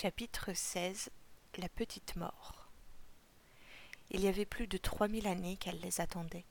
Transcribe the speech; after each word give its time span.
Chapitre 0.00 0.52
XVI 0.52 1.10
La 1.56 1.68
petite 1.68 2.14
mort 2.14 2.68
Il 4.12 4.20
y 4.20 4.28
avait 4.28 4.44
plus 4.44 4.68
de 4.68 4.78
trois 4.78 5.08
mille 5.08 5.26
années 5.26 5.56
qu'elle 5.56 5.80
les 5.80 6.00
attendait. 6.00 6.44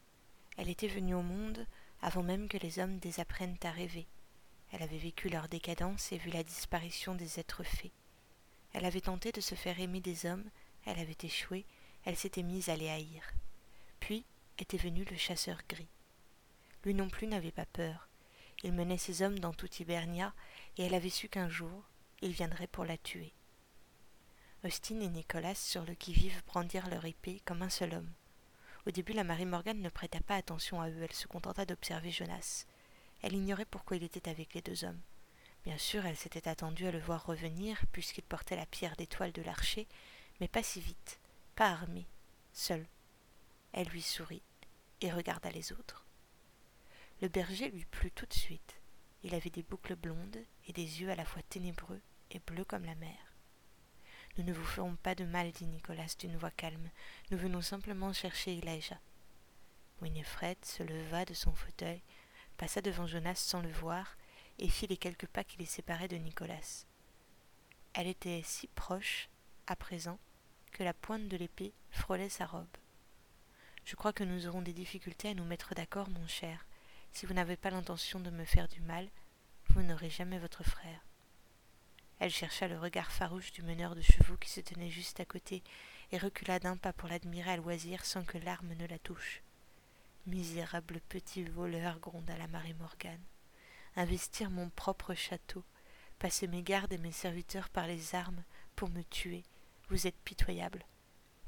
Elle 0.57 0.67
était 0.67 0.89
venue 0.89 1.15
au 1.15 1.21
monde 1.21 1.65
avant 2.01 2.23
même 2.23 2.49
que 2.49 2.57
les 2.57 2.79
hommes 2.79 2.99
désapprennent 2.99 3.55
à 3.63 3.71
rêver. 3.71 4.05
Elle 4.73 4.83
avait 4.83 4.97
vécu 4.97 5.29
leur 5.29 5.47
décadence 5.47 6.11
et 6.11 6.17
vu 6.17 6.29
la 6.29 6.43
disparition 6.43 7.15
des 7.15 7.39
êtres 7.39 7.63
faits. 7.63 7.93
Elle 8.73 8.83
avait 8.83 8.99
tenté 8.99 9.31
de 9.31 9.39
se 9.39 9.55
faire 9.55 9.79
aimer 9.79 10.01
des 10.01 10.25
hommes, 10.25 10.49
elle 10.85 10.99
avait 10.99 11.15
échoué, 11.23 11.63
elle 12.03 12.17
s'était 12.17 12.43
mise 12.43 12.67
à 12.67 12.75
les 12.75 12.89
haïr. 12.89 13.23
Puis 14.01 14.25
était 14.57 14.75
venu 14.75 15.05
le 15.05 15.15
chasseur 15.15 15.61
gris. 15.69 15.87
Lui 16.83 16.93
non 16.93 17.07
plus 17.07 17.27
n'avait 17.27 17.51
pas 17.51 17.65
peur. 17.67 18.09
Il 18.63 18.73
menait 18.73 18.97
ses 18.97 19.21
hommes 19.21 19.39
dans 19.39 19.53
tout 19.53 19.73
Hibernia, 19.79 20.33
et 20.77 20.83
elle 20.83 20.95
avait 20.95 21.09
su 21.09 21.29
qu'un 21.29 21.47
jour, 21.47 21.85
il 22.21 22.31
viendrait 22.31 22.67
pour 22.67 22.85
la 22.85 22.97
tuer. 22.97 23.33
Austin 24.63 24.99
et 25.01 25.09
Nicolas, 25.09 25.55
sur 25.55 25.83
le 25.83 25.93
qui-vive, 25.93 26.43
brandirent 26.45 26.89
leur 26.89 27.05
épée 27.05 27.41
comme 27.45 27.61
un 27.61 27.69
seul 27.69 27.93
homme. 27.93 28.11
Au 28.87 28.91
début, 28.91 29.13
la 29.13 29.23
Marie 29.23 29.45
Morgan 29.45 29.79
ne 29.79 29.89
prêta 29.89 30.19
pas 30.21 30.35
attention 30.35 30.81
à 30.81 30.89
eux, 30.89 31.03
elle 31.03 31.13
se 31.13 31.27
contenta 31.27 31.65
d'observer 31.65 32.11
Jonas. 32.11 32.65
Elle 33.21 33.33
ignorait 33.33 33.65
pourquoi 33.65 33.97
il 33.97 34.03
était 34.03 34.29
avec 34.29 34.53
les 34.53 34.61
deux 34.61 34.83
hommes. 34.83 35.01
Bien 35.65 35.77
sûr, 35.77 36.05
elle 36.05 36.15
s'était 36.15 36.47
attendue 36.47 36.87
à 36.87 36.91
le 36.91 36.99
voir 36.99 37.25
revenir, 37.25 37.81
puisqu'il 37.91 38.23
portait 38.23 38.55
la 38.55 38.65
pierre 38.65 38.95
d'étoile 38.95 39.31
de 39.33 39.41
l'archer, 39.41 39.87
mais 40.39 40.47
pas 40.47 40.63
si 40.63 40.79
vite, 40.79 41.19
pas 41.55 41.69
armé, 41.69 42.07
seul. 42.53 42.85
Elle 43.73 43.87
lui 43.87 44.01
sourit 44.01 44.43
et 45.01 45.11
regarda 45.11 45.51
les 45.51 45.73
autres. 45.73 46.05
Le 47.21 47.27
berger 47.27 47.69
lui 47.69 47.85
plut 47.85 48.11
tout 48.11 48.25
de 48.25 48.33
suite. 48.33 48.79
Il 49.23 49.35
avait 49.35 49.49
des 49.49 49.63
boucles 49.63 49.95
blondes 49.95 50.37
et 50.67 50.73
des 50.73 51.01
yeux 51.01 51.09
à 51.09 51.15
la 51.15 51.25
fois 51.25 51.41
ténébreux 51.49 52.01
et 52.31 52.39
bleus 52.39 52.65
comme 52.65 52.85
la 52.85 52.95
mer. 52.95 53.17
Nous 54.37 54.43
ne 54.43 54.53
vous 54.53 54.63
ferons 54.63 54.95
pas 54.97 55.15
de 55.15 55.25
mal, 55.25 55.51
dit 55.51 55.65
Nicolas 55.65 56.13
d'une 56.19 56.37
voix 56.37 56.51
calme. 56.51 56.89
Nous 57.31 57.37
venons 57.37 57.61
simplement 57.61 58.13
chercher 58.13 58.57
Elijah. 58.57 58.99
Winifred 60.01 60.63
se 60.63 60.83
leva 60.83 61.25
de 61.25 61.33
son 61.33 61.53
fauteuil, 61.53 62.01
passa 62.57 62.81
devant 62.81 63.07
Jonas 63.07 63.35
sans 63.35 63.61
le 63.61 63.71
voir, 63.71 64.15
et 64.59 64.69
fit 64.69 64.87
les 64.87 64.97
quelques 64.97 65.27
pas 65.27 65.43
qui 65.43 65.57
les 65.57 65.65
séparaient 65.65 66.07
de 66.07 66.17
Nicolas. 66.17 66.85
Elle 67.93 68.07
était 68.07 68.41
si 68.43 68.67
proche, 68.67 69.29
à 69.65 69.75
présent, 69.75 70.19
que 70.71 70.83
la 70.83 70.93
pointe 70.93 71.27
de 71.27 71.37
l'épée 71.37 71.73
frôlait 71.89 72.29
sa 72.29 72.45
robe. 72.45 72.67
Je 73.85 73.95
crois 73.95 74.13
que 74.13 74.23
nous 74.23 74.45
aurons 74.45 74.61
des 74.61 74.73
difficultés 74.73 75.29
à 75.29 75.33
nous 75.33 75.45
mettre 75.45 75.73
d'accord, 75.73 76.09
mon 76.09 76.27
cher. 76.27 76.65
Si 77.17 77.25
vous 77.25 77.33
n'avez 77.33 77.57
pas 77.57 77.71
l'intention 77.71 78.19
de 78.19 78.29
me 78.29 78.45
faire 78.45 78.67
du 78.67 78.79
mal, 78.79 79.09
vous 79.69 79.81
n'aurez 79.81 80.11
jamais 80.11 80.37
votre 80.37 80.63
frère. 80.63 81.01
Elle 82.19 82.29
chercha 82.29 82.67
le 82.67 82.77
regard 82.77 83.11
farouche 83.11 83.51
du 83.51 83.63
meneur 83.63 83.95
de 83.95 84.03
chevaux 84.03 84.37
qui 84.37 84.51
se 84.51 84.61
tenait 84.61 84.91
juste 84.91 85.19
à 85.19 85.25
côté, 85.25 85.63
et 86.11 86.19
recula 86.19 86.59
d'un 86.59 86.77
pas 86.77 86.93
pour 86.93 87.09
l'admirer 87.09 87.53
à 87.53 87.57
loisir 87.57 88.05
sans 88.05 88.23
que 88.23 88.37
l'arme 88.37 88.71
ne 88.75 88.85
la 88.85 88.99
touche. 88.99 89.41
Misérable 90.27 91.01
petit 91.09 91.43
voleur, 91.43 91.97
gronda 91.97 92.37
la 92.37 92.45
Marie 92.45 92.75
Morgane. 92.75 93.25
Investir 93.95 94.51
mon 94.51 94.69
propre 94.69 95.15
château, 95.15 95.63
passer 96.19 96.45
mes 96.45 96.61
gardes 96.61 96.93
et 96.93 96.99
mes 96.99 97.11
serviteurs 97.11 97.69
par 97.69 97.87
les 97.87 98.13
armes 98.13 98.43
pour 98.75 98.89
me 98.89 99.01
tuer. 99.01 99.41
Vous 99.89 100.05
êtes 100.05 100.21
pitoyable. 100.23 100.85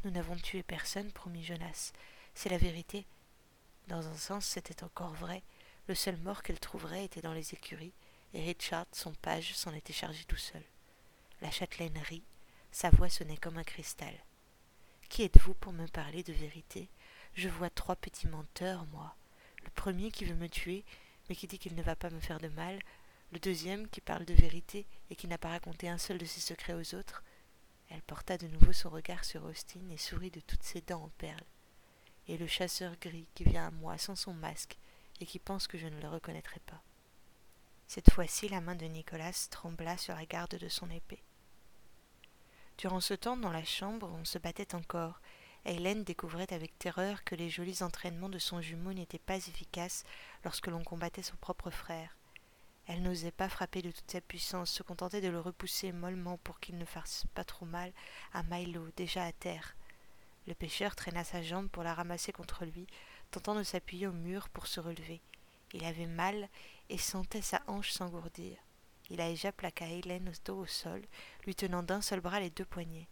Nous 0.03 0.09
n'avons 0.09 0.36
tué 0.36 0.64
personne, 0.64 1.12
promit 1.12 1.44
Jonas. 1.44 1.92
C'est 2.34 2.50
la 2.50 2.58
vérité. 2.58 3.06
Dans 3.88 4.08
un 4.08 4.17
sens, 4.17 4.47
c'était 4.47 4.84
encore 4.84 5.14
vrai. 5.14 5.44
Le 5.90 5.95
seul 5.95 6.18
mort 6.18 6.44
qu'elle 6.44 6.59
trouverait 6.59 7.06
était 7.06 7.20
dans 7.20 7.34
les 7.34 7.56
écuries, 7.56 7.95
et 8.36 8.44
Richard, 8.44 8.86
son 8.92 9.12
page, 9.12 9.56
s'en 9.56 9.73
était 9.73 9.92
chargé 9.92 10.23
tout 10.26 10.36
seul. 10.36 10.62
La 11.42 11.50
châtelaine 11.50 11.98
rit, 11.98 12.22
sa 12.72 12.92
voix 12.92 13.09
sonnait 13.09 13.38
comme 13.38 13.58
un 13.58 13.64
cristal. 13.64 14.14
Qui 15.09 15.23
êtes-vous 15.23 15.56
pour 15.56 15.73
me 15.73 15.88
parler 15.88 16.22
de 16.22 16.31
vérité? 16.31 16.90
Je 17.34 17.50
vois 17.50 17.72
trois 17.72 17.96
petits 17.96 18.28
menteurs, 18.28 18.86
moi. 18.92 19.16
Le 19.63 19.72
premier 19.72 20.12
qui 20.12 20.25
veut 20.25 20.36
me 20.36 20.47
tuer, 20.47 20.86
mais 21.28 21.36
qui 21.36 21.47
dit 21.47 21.58
qu'il 21.58 21.74
ne 21.74 21.81
va 21.81 21.96
pas 21.96 22.12
me 22.12 22.19
faire 22.19 22.40
de 22.40 22.50
mal, 22.50 22.80
le 23.31 23.40
deuxième 23.40 23.90
qui 23.90 24.00
parle 24.00 24.25
de 24.25 24.36
vérité 24.36 24.86
et 25.09 25.16
qui 25.16 25.28
n'a 25.28 25.40
pas 25.40 25.50
raconté 25.50 25.90
un 25.90 25.97
seul 25.97 26.19
de 26.19 26.25
ses 26.25 26.40
secrets 26.40 26.75
aux 26.75 26.94
autres. 26.94 27.24
Elle 27.90 28.03
porta 28.03 28.38
de 28.38 28.46
nouveau 28.46 28.74
son 28.74 28.92
regard 28.92 29.25
sur 29.25 29.44
Austin 29.44 29.90
et 29.90 29.97
sourit 29.97 30.30
de 30.30 30.42
toutes 30.42 30.62
ses 30.62 30.81
dents 30.81 31.06
en 31.06 31.12
perles. 31.18 31.47
Et 32.28 32.38
le 32.38 32.46
chasseur 32.46 32.96
gris 33.02 33.28
qui 33.34 33.44
vient 33.44 33.66
à 33.66 33.72
moi 33.72 33.97
sans 33.97 34.16
son 34.16 34.36
masque 34.36 34.78
et 35.19 35.25
qui 35.25 35.40
pense 35.40 35.68
que 35.68 35.78
je 35.78 35.88
ne 35.88 36.02
le 36.02 36.07
reconnaîtrai 36.07 36.59
pas. 36.62 36.81
Cette 37.88 38.12
fois-ci, 38.12 38.50
la 38.50 38.62
main 38.62 38.75
de 38.75 38.85
Nicolas 38.85 39.47
trembla 39.50 39.97
sur 39.97 40.13
la 40.13 40.25
garde 40.25 40.56
de 40.56 40.69
son 40.69 40.90
épée. 40.90 41.24
Durant 42.78 43.02
ce 43.02 43.13
temps, 43.13 43.35
dans 43.35 43.52
la 43.52 43.66
chambre, 43.66 44.09
on 44.19 44.25
se 44.25 44.38
battait 44.38 44.75
encore. 44.75 45.19
Hélène 45.66 46.03
découvrait 46.03 46.53
avec 46.53 46.78
terreur 46.80 47.24
que 47.24 47.35
les 47.35 47.50
jolis 47.50 47.84
entraînements 47.84 48.30
de 48.30 48.40
son 48.40 48.62
jumeau 48.62 48.94
n'étaient 48.94 49.19
pas 49.19 49.35
efficaces 49.35 50.06
lorsque 50.44 50.68
l'on 50.68 50.84
combattait 50.84 51.24
son 51.24 51.36
propre 51.38 51.72
frère. 51.72 52.16
Elle 52.88 53.03
n'osait 53.03 53.31
pas 53.31 53.50
frapper 53.50 53.81
de 53.81 53.91
toute 53.91 54.09
sa 54.09 54.22
puissance, 54.22 54.72
se 54.72 54.81
contentait 54.81 55.22
de 55.22 55.28
le 55.28 55.40
repousser 55.40 55.91
mollement 55.91 56.38
pour 56.38 56.59
qu'il 56.59 56.78
ne 56.78 56.86
fasse 56.86 57.25
pas 57.36 57.44
trop 57.44 57.66
mal 57.66 57.91
à 58.34 58.41
Milo, 58.44 58.88
déjà 58.96 59.25
à 59.25 59.31
terre. 59.31 59.75
Le 60.47 60.56
pêcheur 60.56 60.96
traîna 60.96 61.24
sa 61.24 61.44
jambe 61.44 61.69
pour 61.69 61.84
la 61.84 61.94
ramasser 61.94 62.31
contre 62.31 62.66
lui, 62.66 62.88
tentant 63.31 63.56
de 63.56 63.63
s'appuyer 63.63 64.07
au 64.07 64.12
mur 64.12 64.50
pour 64.50 64.67
se 64.67 64.79
relever. 64.79 65.22
Il 65.73 65.85
avait 65.85 66.07
mal 66.07 66.50
et 66.90 66.97
sentait 66.97 67.41
sa 67.41 67.62
hanche 67.67 67.91
s'engourdir. 67.91 68.57
Il 69.09 69.17
déjà 69.17 69.51
plaqua 69.51 69.88
Hélène 69.88 70.29
au 70.29 70.34
dos 70.45 70.59
au 70.59 70.66
sol, 70.67 71.01
lui 71.45 71.56
tenant 71.56 71.84
d'un 71.84 72.01
seul 72.01 72.22
bras 72.22 72.39
les 72.39 72.50
deux 72.51 72.66
poignets. 72.66 73.07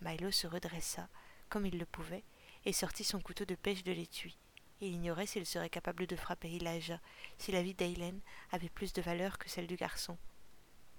Milo 0.00 0.30
se 0.30 0.46
redressa, 0.46 1.08
comme 1.48 1.66
il 1.66 1.78
le 1.78 1.86
pouvait, 1.86 2.24
et 2.64 2.72
sortit 2.72 3.04
son 3.04 3.20
couteau 3.20 3.44
de 3.44 3.54
pêche 3.54 3.84
de 3.84 3.92
l'étui. 3.92 4.38
Il 4.80 4.92
ignorait 4.92 5.26
s'il 5.26 5.46
serait 5.46 5.70
capable 5.70 6.06
de 6.06 6.16
frapper 6.16 6.56
Elijah, 6.56 7.00
si 7.38 7.52
la 7.52 7.62
vie 7.62 7.74
d'Hélène 7.74 8.20
avait 8.52 8.68
plus 8.68 8.92
de 8.92 9.02
valeur 9.02 9.38
que 9.38 9.48
celle 9.48 9.66
du 9.66 9.76
garçon. 9.76 10.16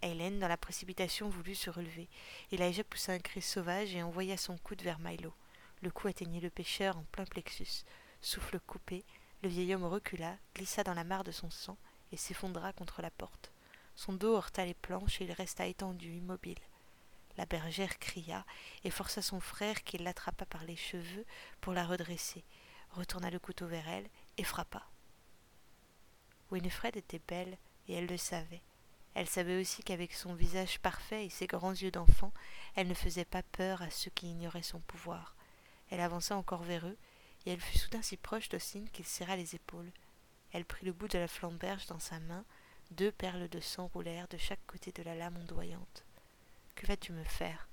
Hélène, 0.01 0.39
dans 0.39 0.47
la 0.47 0.57
précipitation, 0.57 1.29
voulut 1.29 1.55
se 1.55 1.69
relever. 1.69 2.07
Elijah 2.51 2.83
poussa 2.83 3.13
un 3.13 3.19
cri 3.19 3.41
sauvage 3.41 3.95
et 3.95 4.03
envoya 4.03 4.37
son 4.37 4.57
coude 4.57 4.81
vers 4.81 4.99
Milo. 4.99 5.33
Le 5.81 5.89
coup 5.89 6.07
atteignit 6.07 6.41
le 6.41 6.49
pêcheur 6.49 6.97
en 6.97 7.03
plein 7.11 7.25
plexus. 7.25 7.83
Souffle 8.25 8.59
coupé, 8.59 9.05
le 9.43 9.49
vieil 9.49 9.75
homme 9.75 9.83
recula, 9.83 10.35
glissa 10.55 10.83
dans 10.83 10.95
la 10.95 11.03
mare 11.03 11.23
de 11.23 11.29
son 11.31 11.51
sang 11.51 11.77
et 12.11 12.17
s'effondra 12.17 12.73
contre 12.73 13.03
la 13.03 13.11
porte. 13.11 13.51
Son 13.95 14.13
dos 14.13 14.33
heurta 14.35 14.65
les 14.65 14.73
planches 14.73 15.21
et 15.21 15.25
il 15.25 15.31
resta 15.31 15.67
étendu, 15.67 16.11
immobile. 16.11 16.57
La 17.37 17.45
bergère 17.45 17.99
cria 17.99 18.43
et 18.83 18.89
força 18.89 19.21
son 19.21 19.39
frère 19.39 19.83
qui 19.83 19.99
l'attrapa 19.99 20.47
par 20.47 20.63
les 20.63 20.75
cheveux 20.75 21.23
pour 21.61 21.73
la 21.73 21.85
redresser, 21.85 22.43
retourna 22.93 23.29
le 23.29 23.37
couteau 23.37 23.67
vers 23.67 23.87
elle 23.87 24.09
et 24.39 24.43
frappa. 24.43 24.81
Winifred 26.49 26.97
était 26.97 27.21
belle 27.27 27.59
et 27.87 27.93
elle 27.93 28.07
le 28.07 28.17
savait. 28.17 28.63
Elle 29.13 29.27
savait 29.27 29.61
aussi 29.61 29.83
qu'avec 29.83 30.13
son 30.13 30.33
visage 30.33 30.79
parfait 30.79 31.27
et 31.27 31.29
ses 31.29 31.45
grands 31.45 31.75
yeux 31.75 31.91
d'enfant, 31.91 32.33
elle 32.73 32.87
ne 32.87 32.95
faisait 32.95 33.23
pas 33.23 33.43
peur 33.43 33.83
à 33.83 33.91
ceux 33.91 34.09
qui 34.09 34.31
ignoraient 34.31 34.63
son 34.63 34.79
pouvoir. 34.79 35.35
Elle 35.91 36.01
avança 36.01 36.35
encore 36.35 36.63
vers 36.63 36.87
eux 36.87 36.97
et 37.45 37.51
elle 37.51 37.61
fut 37.61 37.77
soudain 37.77 38.01
si 38.01 38.17
proche 38.17 38.49
d'Austin 38.49 38.85
qu'il 38.93 39.05
serra 39.05 39.35
les 39.35 39.55
épaules. 39.55 39.91
Elle 40.51 40.65
prit 40.65 40.85
le 40.85 40.93
bout 40.93 41.07
de 41.07 41.17
la 41.17 41.27
flamberge 41.27 41.85
dans 41.87 41.99
sa 41.99 42.19
main, 42.19 42.45
deux 42.91 43.11
perles 43.11 43.49
de 43.49 43.59
sang 43.59 43.89
roulèrent 43.93 44.27
de 44.27 44.37
chaque 44.37 44.65
côté 44.67 44.91
de 44.91 45.03
la 45.03 45.15
lame 45.15 45.37
ondoyante. 45.37 46.03
Que 46.75 46.87
vas-tu 46.87 47.11
me 47.11 47.23
faire? 47.23 47.67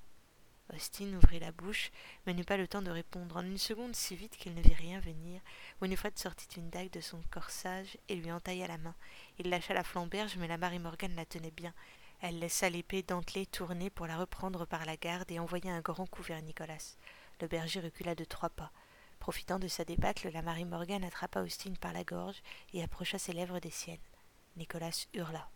Austin 0.72 1.12
ouvrit 1.14 1.38
la 1.38 1.52
bouche, 1.52 1.90
mais 2.26 2.32
n'eut 2.32 2.44
pas 2.44 2.56
le 2.56 2.66
temps 2.66 2.82
de 2.82 2.90
répondre. 2.90 3.36
En 3.36 3.44
une 3.44 3.58
seconde, 3.58 3.94
si 3.94 4.16
vite 4.16 4.36
qu'il 4.36 4.54
ne 4.54 4.62
vit 4.62 4.74
rien 4.74 5.00
venir, 5.00 5.40
Winifred 5.80 6.18
sortit 6.18 6.48
une 6.58 6.70
dague 6.70 6.90
de 6.90 7.00
son 7.00 7.20
corsage 7.30 7.98
et 8.08 8.16
lui 8.16 8.32
entailla 8.32 8.66
la 8.66 8.78
main. 8.78 8.94
Il 9.38 9.50
lâcha 9.50 9.74
la 9.74 9.84
flamberge, 9.84 10.36
mais 10.38 10.48
la 10.48 10.56
Marie 10.56 10.78
Morgan 10.78 11.14
la 11.14 11.26
tenait 11.26 11.50
bien. 11.50 11.74
Elle 12.20 12.38
laissa 12.38 12.70
l'épée 12.70 13.02
dentelée 13.02 13.46
tourner 13.46 13.90
pour 13.90 14.06
la 14.06 14.16
reprendre 14.16 14.64
par 14.64 14.86
la 14.86 14.96
garde 14.96 15.30
et 15.30 15.40
envoya 15.40 15.72
un 15.72 15.80
grand 15.80 16.06
coup 16.06 16.22
vers 16.22 16.40
Nicolas. 16.40 16.96
Le 17.40 17.48
berger 17.48 17.80
recula 17.80 18.14
de 18.14 18.24
trois 18.24 18.50
pas. 18.50 18.70
Profitant 19.22 19.60
de 19.60 19.68
sa 19.68 19.84
débâcle, 19.84 20.30
la 20.32 20.42
Marie 20.42 20.64
Morgan 20.64 21.04
attrapa 21.04 21.42
Austin 21.42 21.74
par 21.80 21.92
la 21.92 22.02
gorge 22.02 22.42
et 22.72 22.82
approcha 22.82 23.20
ses 23.20 23.32
lèvres 23.32 23.60
des 23.60 23.70
siennes. 23.70 24.00
Nicolas 24.56 25.06
hurla. 25.14 25.48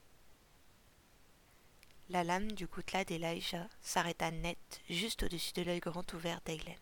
La 2.09 2.23
lame 2.23 2.53
du 2.53 2.69
coutelas 2.69 3.05
d'Elijah 3.05 3.67
s'arrêta 3.83 4.31
net 4.31 4.81
juste 4.89 5.25
au-dessus 5.25 5.53
de 5.55 5.63
l'œil 5.63 5.81
grand 5.81 6.15
ouvert 6.15 6.41
d'Hélène. 6.45 6.79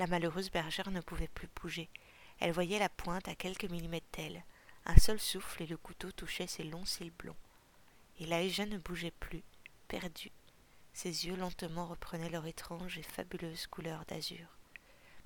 La 0.00 0.08
malheureuse 0.08 0.50
bergère 0.50 0.90
ne 0.90 1.00
pouvait 1.00 1.28
plus 1.28 1.48
bouger. 1.62 1.88
Elle 2.40 2.50
voyait 2.50 2.80
la 2.80 2.88
pointe 2.88 3.28
à 3.28 3.36
quelques 3.36 3.70
millimètres 3.70 4.10
d'elle. 4.12 4.42
Un 4.86 4.96
seul 4.96 5.20
souffle 5.20 5.62
et 5.62 5.68
le 5.68 5.76
couteau 5.76 6.10
touchait 6.10 6.48
ses 6.48 6.64
longs 6.64 6.84
cils 6.84 7.12
blonds. 7.12 7.36
Elijah 8.18 8.66
ne 8.66 8.78
bougeait 8.78 9.12
plus, 9.20 9.44
perdu. 9.86 10.32
Ses 10.94 11.28
yeux 11.28 11.36
lentement 11.36 11.86
reprenaient 11.86 12.28
leur 12.28 12.46
étrange 12.46 12.98
et 12.98 13.04
fabuleuse 13.04 13.68
couleur 13.68 14.04
d'azur. 14.06 14.48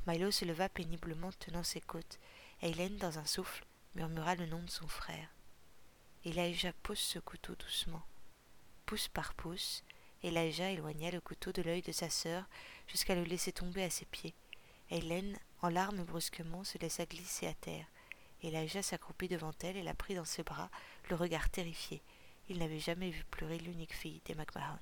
Milo 0.07 0.31
se 0.31 0.45
leva 0.45 0.69
péniblement 0.69 1.33
tenant 1.39 1.65
ses 1.65 1.81
côtes. 1.81 2.19
Hélène, 2.63 2.97
dans 2.97 3.19
un 3.19 3.25
souffle, 3.25 3.65
murmura 3.97 4.35
le 4.37 4.47
nom 4.47 4.63
de 4.63 4.71
son 4.71 4.87
frère. 4.87 5.29
Elijah 6.25 6.73
pose 6.83 6.99
ce 6.99 7.19
couteau 7.19 7.55
doucement. 7.55 8.03
Pouce 8.85 9.09
par 9.09 9.35
pouce, 9.35 9.83
Elijah 10.23 10.71
éloigna 10.71 11.11
le 11.11 11.21
couteau 11.21 11.53
de 11.53 11.63
l'œil 11.63 11.83
de 11.83 11.93
sa 11.93 12.11
sœur 12.11 12.45
jusqu'à 12.89 13.15
le 13.15 13.25
laisser 13.25 13.53
tomber 13.53 13.83
à 13.83 13.91
ses 13.91 14.07
pieds. 14.07 14.35
Hélène, 14.91 15.37
en 15.63 15.69
larmes 15.69 16.05
brusquement, 16.05 16.65
se 16.65 16.79
laissa 16.79 17.05
glisser 17.07 17.47
à 17.47 17.55
terre. 17.55 17.87
Elijah 18.43 18.83
s'accroupit 18.83 19.29
devant 19.29 19.53
elle 19.63 19.77
et 19.77 19.83
la 19.83 19.95
prit 19.95 20.15
dans 20.15 20.25
ses 20.25 20.43
bras, 20.43 20.71
le 21.11 21.17
regard 21.17 21.49
terrifié. 21.49 22.03
Il 22.49 22.59
n'avait 22.59 22.79
jamais 22.79 23.11
vu 23.11 23.25
pleurer 23.25 23.59
l'unique 23.59 23.95
fille 23.95 24.21
des 24.25 24.35
McMahon. 24.35 24.79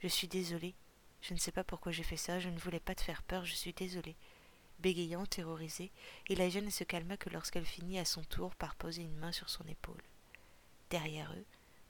Je 0.00 0.08
suis 0.08 0.28
désolé. 0.28 0.74
Je 1.22 1.34
ne 1.34 1.38
sais 1.38 1.52
pas 1.52 1.64
pourquoi 1.64 1.92
j'ai 1.92 2.02
fait 2.02 2.16
ça, 2.16 2.38
je 2.38 2.48
ne 2.48 2.58
voulais 2.58 2.80
pas 2.80 2.94
te 2.94 3.02
faire 3.02 3.22
peur, 3.22 3.44
je 3.44 3.54
suis 3.54 3.72
désolé. 3.72 4.16
Bégayant, 4.78 5.26
terrorisée, 5.26 5.90
Elijah 6.28 6.60
ne 6.60 6.70
se 6.70 6.84
calma 6.84 7.16
que 7.16 7.30
lorsqu'elle 7.30 7.64
finit 7.64 7.98
à 7.98 8.04
son 8.04 8.22
tour 8.24 8.54
par 8.54 8.74
poser 8.74 9.02
une 9.02 9.16
main 9.16 9.32
sur 9.32 9.48
son 9.48 9.66
épaule. 9.66 10.02
Derrière 10.90 11.32
eux, 11.32 11.44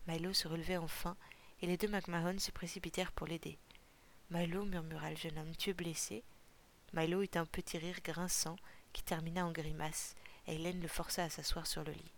Milo 0.06 0.32
se 0.32 0.48
relevait 0.48 0.76
enfin, 0.76 1.16
et 1.60 1.66
les 1.66 1.76
deux 1.76 1.88
McMahon 1.88 2.38
se 2.38 2.52
précipitèrent 2.52 3.12
pour 3.12 3.26
l'aider. 3.26 3.58
Milo, 4.30 4.64
murmura 4.64 5.10
le 5.10 5.16
jeune 5.16 5.38
homme, 5.38 5.56
tu 5.56 5.70
es 5.70 5.74
blessé? 5.74 6.22
Milo 6.92 7.22
eut 7.22 7.28
un 7.34 7.46
petit 7.46 7.78
rire 7.78 7.98
grinçant 8.02 8.56
qui 8.92 9.02
termina 9.02 9.44
en 9.44 9.52
grimace, 9.52 10.14
et 10.46 10.54
Hélène 10.54 10.80
le 10.80 10.88
força 10.88 11.24
à 11.24 11.28
s'asseoir 11.28 11.66
sur 11.66 11.82
le 11.82 11.92
lit. 11.92 12.12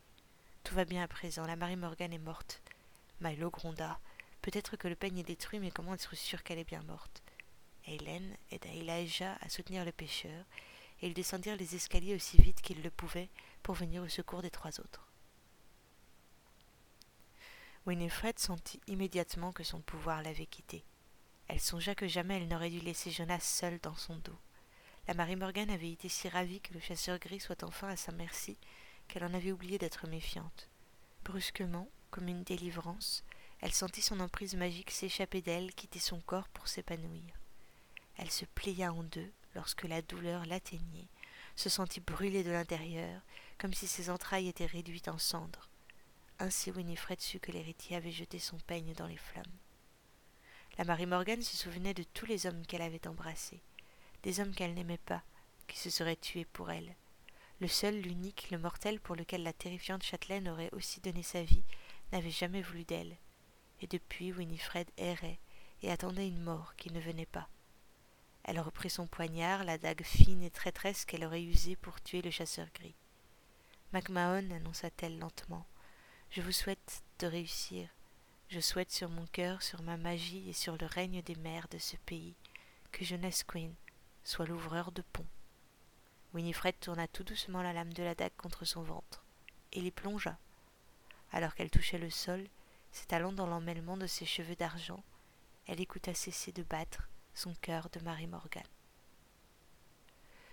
Tout 0.65 0.75
va 0.75 0.85
bien 0.85 1.03
à 1.03 1.09
présent, 1.09 1.47
la 1.47 1.57
Marie 1.57 1.77
Morgan 1.77 2.13
est 2.13 2.19
morte. 2.19 2.63
Milo 3.21 3.51
gronda. 3.51 3.99
Peut-être 4.49 4.79
que 4.79 4.89
le 4.89 4.97
peigne 4.97 5.19
est 5.19 5.25
détruit, 5.25 5.59
mais 5.59 5.71
comment 5.71 5.93
être 5.93 6.17
sûr 6.17 6.43
qu'elle 6.43 6.59
est 6.59 6.65
bien 6.65 6.81
morte? 6.85 7.23
Hélène 7.85 8.35
aida 8.51 8.71
Elijah 8.71 9.37
à 9.43 9.51
soutenir 9.51 9.85
le 9.85 9.93
pêcheur, 9.93 10.47
et 11.03 11.09
ils 11.09 11.13
descendirent 11.13 11.59
les 11.59 11.75
escaliers 11.75 12.15
aussi 12.15 12.41
vite 12.41 12.63
qu'ils 12.63 12.83
le 12.83 12.89
pouvaient 12.89 13.29
pour 13.63 13.75
venir 13.75 14.03
au 14.03 14.09
secours 14.09 14.41
des 14.41 14.49
trois 14.49 14.81
autres. 14.81 15.07
Winifred 17.85 18.39
sentit 18.39 18.81
immédiatement 18.87 19.53
que 19.53 19.65
son 19.65 19.83
pouvoir 19.83 20.23
l'avait 20.23 20.47
quittée. 20.47 20.83
Elle 21.49 21.61
songea 21.61 21.95
que 21.95 22.09
jamais 22.09 22.39
elle 22.39 22.49
n'aurait 22.49 22.71
dû 22.71 22.81
laisser 22.81 23.11
Jonas 23.11 23.41
seul 23.41 23.79
dans 23.81 23.97
son 23.97 24.17
dos. 24.17 24.39
La 25.09 25.13
Marie 25.13 25.37
Morgan 25.37 25.69
avait 25.69 25.93
été 25.93 26.09
si 26.09 26.27
ravie 26.27 26.63
que 26.63 26.73
le 26.73 26.81
chasseur 26.81 27.19
gris 27.19 27.41
soit 27.41 27.65
enfin 27.65 27.89
à 27.89 27.97
sa 27.97 28.13
merci 28.13 28.57
qu'elle 29.09 29.25
en 29.25 29.35
avait 29.35 29.53
oublié 29.53 29.77
d'être 29.77 30.07
méfiante. 30.07 30.71
Brusquement, 31.23 31.91
comme 32.11 32.29
une 32.29 32.45
délivrance, 32.45 33.25
elle 33.61 33.73
sentit 33.73 34.03
son 34.03 34.21
emprise 34.21 34.55
magique 34.55 34.91
s'échapper 34.91 35.43
d'elle, 35.43 35.75
quitter 35.75 35.99
son 35.99 36.21
corps 36.21 36.49
pour 36.49 36.69
s'épanouir. 36.69 37.35
Elle 38.17 38.31
se 38.31 38.45
plia 38.45 38.93
en 38.93 39.03
deux 39.03 39.33
lorsque 39.55 39.85
la 39.85 40.03
douleur 40.03 40.47
l'atteignait, 40.47 41.09
se 41.57 41.69
sentit 41.69 42.01
brûler 42.01 42.45
de 42.45 42.53
l'intérieur, 42.53 43.21
comme 43.59 43.75
si 43.75 43.89
ses 43.89 44.11
entrailles 44.11 44.49
étaient 44.49 44.67
réduites 44.67 45.09
en 45.09 45.19
cendres. 45.19 45.69
Ainsi 46.39 46.71
Winifred 46.71 47.21
sut 47.21 47.41
que 47.41 47.51
l'héritier 47.51 47.97
avait 47.97 48.13
jeté 48.13 48.39
son 48.39 48.59
peigne 48.59 48.95
dans 48.95 49.09
les 49.09 49.17
flammes. 49.17 49.45
La 50.79 50.85
Marie 50.85 51.07
Morgan 51.07 51.43
se 51.43 51.57
souvenait 51.57 51.95
de 51.95 52.05
tous 52.05 52.27
les 52.27 52.47
hommes 52.47 52.65
qu'elle 52.65 52.83
avait 52.83 53.09
embrassés, 53.09 53.61
des 54.23 54.39
hommes 54.39 54.55
qu'elle 54.55 54.75
n'aimait 54.75 54.99
pas, 54.99 55.25
qui 55.67 55.79
se 55.79 55.91
seraient 55.91 56.15
tués 56.15 56.45
pour 56.45 56.71
elle. 56.71 56.95
Le 57.61 57.67
seul, 57.67 58.01
l'unique, 58.01 58.51
le 58.53 58.59
mortel 58.59 59.01
pour 59.01 59.17
lequel 59.17 59.43
la 59.43 59.53
terrifiante 59.53 60.05
châtelaine 60.05 60.49
aurait 60.49 60.73
aussi 60.73 61.01
donné 61.01 61.25
sa 61.25 61.43
vie, 61.43 61.65
n'avait 62.13 62.31
jamais 62.31 62.63
voulu 62.63 62.85
d'elle. 62.85 63.17
Et 63.81 63.87
depuis, 63.87 64.33
Winifred 64.33 64.89
errait 64.97 65.39
et 65.83 65.91
attendait 65.91 66.29
une 66.29 66.43
mort 66.43 66.75
qui 66.77 66.93
ne 66.93 67.01
venait 67.01 67.27
pas. 67.27 67.49
Elle 68.45 68.61
reprit 68.61 68.91
son 68.91 69.07
poignard, 69.07 69.65
la 69.65 69.79
dague 69.79 70.03
fine 70.03 70.43
et 70.43 70.51
traîtresse 70.51 71.05
qu'elle 71.05 71.25
aurait 71.25 71.43
usée 71.43 71.77
pour 71.77 72.01
tuer 72.01 72.23
le 72.23 72.31
chasseur 72.31 72.67
gris. 72.75 72.95
MacMahon, 73.93 74.51
annonça-t-elle 74.51 75.19
lentement, 75.19 75.67
je 76.31 76.43
vous 76.43 76.53
souhaite 76.53 77.03
de 77.21 77.27
réussir. 77.27 77.89
Je 78.49 78.61
souhaite 78.61 78.91
sur 78.91 79.09
mon 79.09 79.27
cœur, 79.27 79.63
sur 79.63 79.83
ma 79.83 79.97
magie 79.97 80.49
et 80.49 80.53
sur 80.53 80.77
le 80.79 80.87
règne 80.87 81.23
des 81.23 81.37
mers 81.37 81.69
de 81.69 81.79
ce 81.79 81.97
pays, 81.97 82.35
que 82.93 83.05
Jeunesse 83.05 83.45
Queen 83.45 83.75
soit 84.25 84.47
l'ouvreur 84.47 84.93
de 84.93 85.03
pont. 85.13 85.27
Winifred 86.35 86.79
tourna 86.81 87.09
tout 87.09 87.25
doucement 87.25 87.63
la 87.63 87.73
lame 87.73 87.93
de 87.93 88.03
la 88.03 88.15
dague 88.15 88.37
contre 88.37 88.65
son 88.65 88.83
ventre, 88.83 89.25
et 89.73 89.81
l'y 89.81 89.91
plongea. 89.91 90.39
Alors 91.33 91.55
qu'elle 91.55 91.71
touchait 91.71 91.99
le 91.99 92.11
sol, 92.11 92.47
s'étalant 92.93 93.33
dans 93.33 93.47
l'emmêlement 93.47 93.97
de 93.97 94.07
ses 94.07 94.27
cheveux 94.27 94.57
d'argent, 94.57 95.03
elle 95.67 95.81
écouta 95.81 96.15
cesser 96.15 96.53
de 96.53 96.63
battre 96.63 97.09
son 97.35 97.55
cœur 97.61 97.89
de 97.91 98.01
Marie 98.01 98.27
Morgan. 98.27 98.65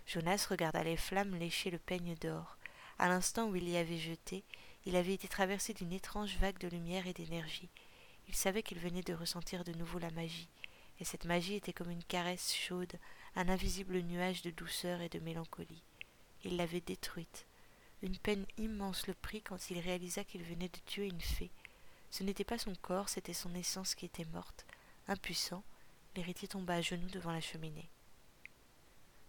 Jonas 0.06 0.48
regarda 0.50 0.84
les 0.84 0.98
flammes 0.98 1.36
lécher 1.36 1.72
le 1.72 1.80
peigne 1.80 2.16
d'or. 2.16 2.58
À 3.00 3.08
l'instant 3.08 3.48
où 3.48 3.56
il 3.56 3.68
y 3.68 3.78
avait 3.78 3.98
jeté, 3.98 4.44
il 4.86 4.96
avait 4.96 5.14
été 5.14 5.28
traversé 5.28 5.74
d'une 5.74 5.92
étrange 5.92 6.38
vague 6.38 6.60
de 6.60 6.68
lumière 6.68 7.08
et 7.08 7.14
d'énergie. 7.14 7.70
Il 8.28 8.36
savait 8.36 8.62
qu'il 8.62 8.80
venait 8.80 9.02
de 9.02 9.14
ressentir 9.14 9.64
de 9.64 9.74
nouveau 9.74 9.98
la 9.98 10.12
magie, 10.12 10.50
et 11.00 11.06
cette 11.06 11.26
magie 11.26 11.56
était 11.56 11.74
comme 11.74 11.90
une 11.90 12.04
caresse 12.04 12.54
chaude, 12.54 12.94
un 13.36 13.50
invisible 13.50 14.00
nuage 14.00 14.44
de 14.44 14.52
douceur 14.52 15.02
et 15.02 15.10
de 15.10 15.20
mélancolie. 15.20 15.84
Il 16.44 16.58
l'avait 16.58 16.82
détruite. 16.82 17.48
Une 18.02 18.18
peine 18.18 18.46
immense 18.58 19.08
le 19.08 19.16
prit 19.16 19.42
quand 19.42 19.72
il 19.72 19.80
réalisa 19.80 20.24
qu'il 20.24 20.44
venait 20.44 20.70
de 20.70 20.80
tuer 20.86 21.08
une 21.08 21.22
fée. 21.22 21.52
Ce 22.18 22.24
n'était 22.24 22.46
pas 22.46 22.58
son 22.58 22.74
corps, 22.76 23.10
c'était 23.10 23.34
son 23.34 23.54
essence 23.56 23.94
qui 23.94 24.06
était 24.06 24.24
morte. 24.32 24.66
Impuissant, 25.10 25.66
l'héritier 26.16 26.48
tomba 26.48 26.76
à 26.76 26.82
genoux 26.82 27.10
devant 27.10 27.34
la 27.34 27.42
cheminée. 27.42 27.90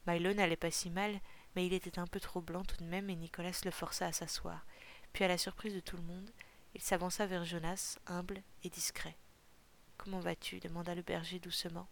Milo 0.06 0.33
n'allait 0.33 0.55
pas 0.55 0.71
si 0.71 0.88
mal, 0.88 1.19
mais 1.56 1.67
il 1.67 1.73
était 1.73 1.99
un 1.99 2.06
peu 2.06 2.21
trop 2.21 2.41
blanc 2.41 2.62
tout 2.65 2.77
de 2.77 2.88
même 2.88 3.11
et 3.11 3.17
Nicolas 3.17 3.61
le 3.65 3.73
força 3.73 4.06
à 4.06 4.12
s'asseoir. 4.12 4.65
Puis, 5.12 5.25
à 5.25 5.29
la 5.29 5.37
surprise 5.37 5.75
de 5.75 5.81
tout 5.81 5.97
le 5.97 6.05
monde, 6.05 6.31
il 6.77 6.81
s'avança 6.81 7.27
vers 7.27 7.44
Jonas, 7.44 7.99
humble 8.06 8.41
et 8.62 8.71
discret. 8.71 9.17
Comment 9.99 10.21
vas-tu? 10.21 10.61
demanda 10.61 10.94
le 10.94 11.03
berger 11.03 11.41
doucement. 11.41 11.89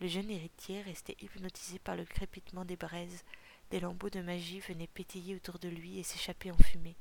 Le 0.00 0.08
jeune 0.08 0.30
héritier 0.30 0.80
restait 0.80 1.18
hypnotisé 1.20 1.78
par 1.80 1.96
le 1.96 2.06
crépitement 2.06 2.64
des 2.64 2.76
braises. 2.76 3.24
Des 3.70 3.80
lambeaux 3.80 4.08
de 4.08 4.22
magie 4.22 4.60
venaient 4.60 4.86
pétiller 4.86 5.36
autour 5.36 5.58
de 5.58 5.68
lui 5.68 5.98
et 5.98 6.02
s'échapper 6.02 6.50
en 6.50 6.56
fumée. 6.56 6.96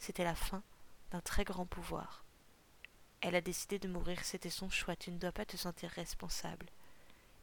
C'était 0.00 0.24
la 0.24 0.34
fin 0.34 0.64
d'un 1.12 1.20
très 1.20 1.44
grand 1.44 1.64
pouvoir. 1.64 2.24
Elle 3.22 3.34
a 3.34 3.42
décidé 3.42 3.78
de 3.78 3.88
mourir, 3.88 4.24
c'était 4.24 4.48
son 4.48 4.70
choix, 4.70 4.96
tu 4.96 5.10
ne 5.10 5.18
dois 5.18 5.32
pas 5.32 5.44
te 5.44 5.58
sentir 5.58 5.90
responsable. 5.90 6.66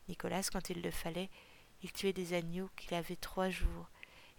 Nicolas, 0.10 0.42
quand 0.52 0.70
il 0.72 0.82
le 0.82 0.90
fallait, 0.90 1.30
il 1.84 1.92
tuait 1.92 2.14
des 2.14 2.34
agneaux 2.34 2.70
qu'il 2.76 2.96
avait 2.96 3.16
trois 3.16 3.50
jours 3.50 3.88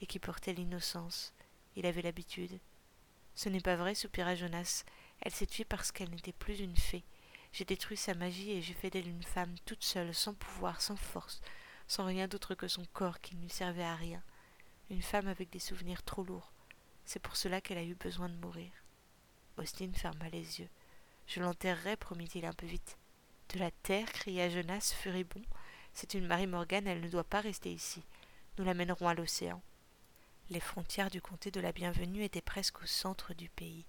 et 0.01 0.07
qui 0.07 0.19
portaient 0.19 0.53
l'innocence. 0.53 1.33
Il 1.77 1.87
avait 1.87 2.03
l'habitude. 2.03 2.59
Ce 3.37 3.49
n'est 3.49 3.61
pas 3.61 3.77
vrai, 3.77 3.95
soupira 3.95 4.35
Jonas. 4.35 4.85
Elle 5.21 5.33
s'est 5.33 5.47
tuée 5.47 5.65
parce 5.65 5.93
qu'elle 5.93 6.11
n'était 6.11 6.33
plus 6.33 6.59
une 6.59 6.77
fée. 6.77 7.05
J'ai 7.53 7.65
détruit 7.65 7.97
sa 7.97 8.15
magie 8.15 8.51
et 8.51 8.63
j'ai 8.63 8.75
fait 8.75 8.91
d'elle 8.91 9.09
une 9.09 9.23
femme 9.23 9.55
toute 9.65 9.85
seule, 9.85 10.15
sans 10.15 10.35
pouvoir, 10.35 10.81
sans 10.81 10.97
force, 10.97 11.41
sans 11.87 12.05
rien 12.05 12.27
d'autre 12.27 12.57
que 12.57 12.67
son 12.67 12.85
corps 12.93 13.21
qui 13.21 13.37
ne 13.37 13.43
lui 13.43 13.51
servait 13.51 13.85
à 13.85 13.95
rien. 13.95 14.23
Une 14.91 15.03
femme 15.03 15.29
avec 15.29 15.51
des 15.51 15.61
souvenirs 15.61 16.03
trop 16.03 16.25
lourds. 16.25 16.51
C'est 17.05 17.23
pour 17.23 17.37
cela 17.37 17.61
qu'elle 17.61 17.79
a 17.79 17.85
eu 17.85 17.95
besoin 17.95 18.29
de 18.29 18.37
mourir. 18.37 18.73
Austin 19.57 19.93
ferma 19.95 20.29
les 20.31 20.61
yeux. 20.61 20.69
Je 21.29 21.41
l'enterrerai, 21.41 21.97
promit-il 21.97 22.47
un 22.47 22.55
peu 22.55 22.65
vite. 22.65 22.97
De 23.53 23.59
la 23.59 23.71
terre 23.71 24.11
cria 24.11 24.49
Jonas, 24.49 24.95
furibond. 24.99 25.43
C'est 25.93 26.15
une 26.15 26.27
Marie 26.27 26.47
Morgan, 26.47 26.87
elle 26.87 27.03
ne 27.03 27.09
doit 27.09 27.23
pas 27.23 27.43
rester 27.43 27.71
ici. 27.71 28.03
Nous 28.57 28.65
l'amènerons 28.65 29.09
à 29.09 29.13
l'océan. 29.15 29.61
Les 30.49 30.59
frontières 30.61 31.11
du 31.11 31.21
comté 31.21 31.51
de 31.51 31.61
la 31.61 31.73
Bienvenue 31.73 32.25
étaient 32.25 32.41
presque 32.41 32.83
au 32.83 32.87
centre 32.87 33.35
du 33.35 33.51
pays. 33.51 33.85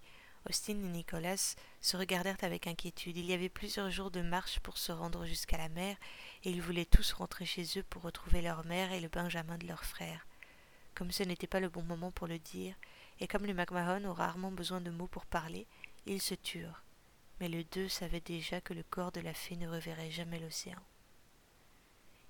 Austin 0.50 0.74
et 0.74 0.90
Nicolas 0.90 1.56
se 1.80 1.96
regardèrent 1.96 2.44
avec 2.44 2.68
inquiétude. 2.68 3.16
Il 3.16 3.26
y 3.26 3.34
avait 3.34 3.48
plusieurs 3.48 3.90
jours 3.90 4.12
de 4.12 4.22
marche 4.22 4.60
pour 4.60 4.78
se 4.78 4.92
rendre 4.92 5.26
jusqu'à 5.26 5.58
la 5.58 5.70
mer, 5.70 5.96
et 6.44 6.52
ils 6.52 6.62
voulaient 6.62 6.84
tous 6.84 7.14
rentrer 7.14 7.46
chez 7.46 7.64
eux 7.78 7.84
pour 7.84 8.02
retrouver 8.02 8.42
leur 8.42 8.66
mère 8.66 8.92
et 8.92 9.00
le 9.00 9.08
benjamin 9.08 9.58
de 9.58 9.68
leur 9.68 9.86
frère. 9.86 10.28
Comme 10.94 11.12
ce 11.14 11.24
n'était 11.24 11.48
pas 11.48 11.62
le 11.62 11.70
bon 11.70 11.84
moment 11.84 12.12
pour 12.12 12.28
le 12.28 12.40
dire, 12.40 12.76
et 13.22 13.28
comme 13.28 13.46
les 13.46 13.54
McMahon 13.54 14.04
ont 14.04 14.14
rarement 14.14 14.52
besoin 14.52 14.82
de 14.82 14.92
mots 14.92 15.08
pour 15.08 15.26
parler, 15.26 15.68
ils 16.06 16.22
se 16.22 16.36
turent. 16.36 16.84
Mais 17.40 17.48
les 17.48 17.64
deux 17.64 17.88
savaient 17.88 18.22
déjà 18.22 18.62
que 18.62 18.74
le 18.74 18.84
corps 18.84 19.12
de 19.12 19.22
la 19.22 19.34
fée 19.34 19.56
ne 19.56 19.68
reverrait 19.68 20.12
jamais 20.12 20.40
l'océan. 20.40 20.82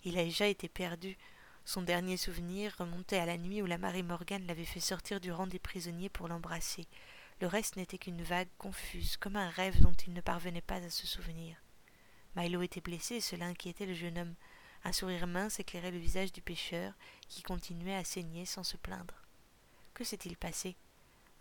Il 0.03 0.17
a 0.17 0.23
déjà 0.23 0.47
été 0.47 0.69
perdu, 0.69 1.17
son 1.65 1.83
dernier 1.83 2.17
souvenir 2.17 2.73
remontait 2.79 3.19
à 3.19 3.27
la 3.27 3.37
nuit 3.37 3.61
où 3.61 3.67
la 3.67 3.77
Marie 3.77 4.01
Morgan 4.01 4.43
l'avait 4.47 4.65
fait 4.65 4.79
sortir 4.79 5.19
du 5.19 5.31
rang 5.31 5.45
des 5.45 5.59
prisonniers 5.59 6.09
pour 6.09 6.27
l'embrasser. 6.27 6.87
Le 7.41 7.47
reste 7.47 7.75
n'était 7.75 7.99
qu'une 7.99 8.23
vague 8.23 8.47
confuse, 8.57 9.17
comme 9.17 9.35
un 9.35 9.49
rêve 9.49 9.79
dont 9.79 9.93
il 10.07 10.13
ne 10.13 10.21
parvenait 10.21 10.61
pas 10.61 10.83
à 10.83 10.89
se 10.89 11.05
souvenir. 11.05 11.57
Milo 12.35 12.63
était 12.63 12.81
blessé 12.81 13.17
et 13.17 13.21
cela 13.21 13.45
inquiétait 13.45 13.85
le 13.85 13.93
jeune 13.93 14.17
homme. 14.17 14.35
Un 14.83 14.91
sourire 14.91 15.27
mince 15.27 15.59
éclairait 15.59 15.91
le 15.91 15.99
visage 15.99 16.31
du 16.31 16.41
pêcheur, 16.41 16.93
qui 17.27 17.43
continuait 17.43 17.95
à 17.95 18.03
saigner 18.03 18.45
sans 18.45 18.63
se 18.63 18.77
plaindre. 18.77 19.21
Que 19.93 20.03
s'est-il 20.03 20.37
passé? 20.37 20.75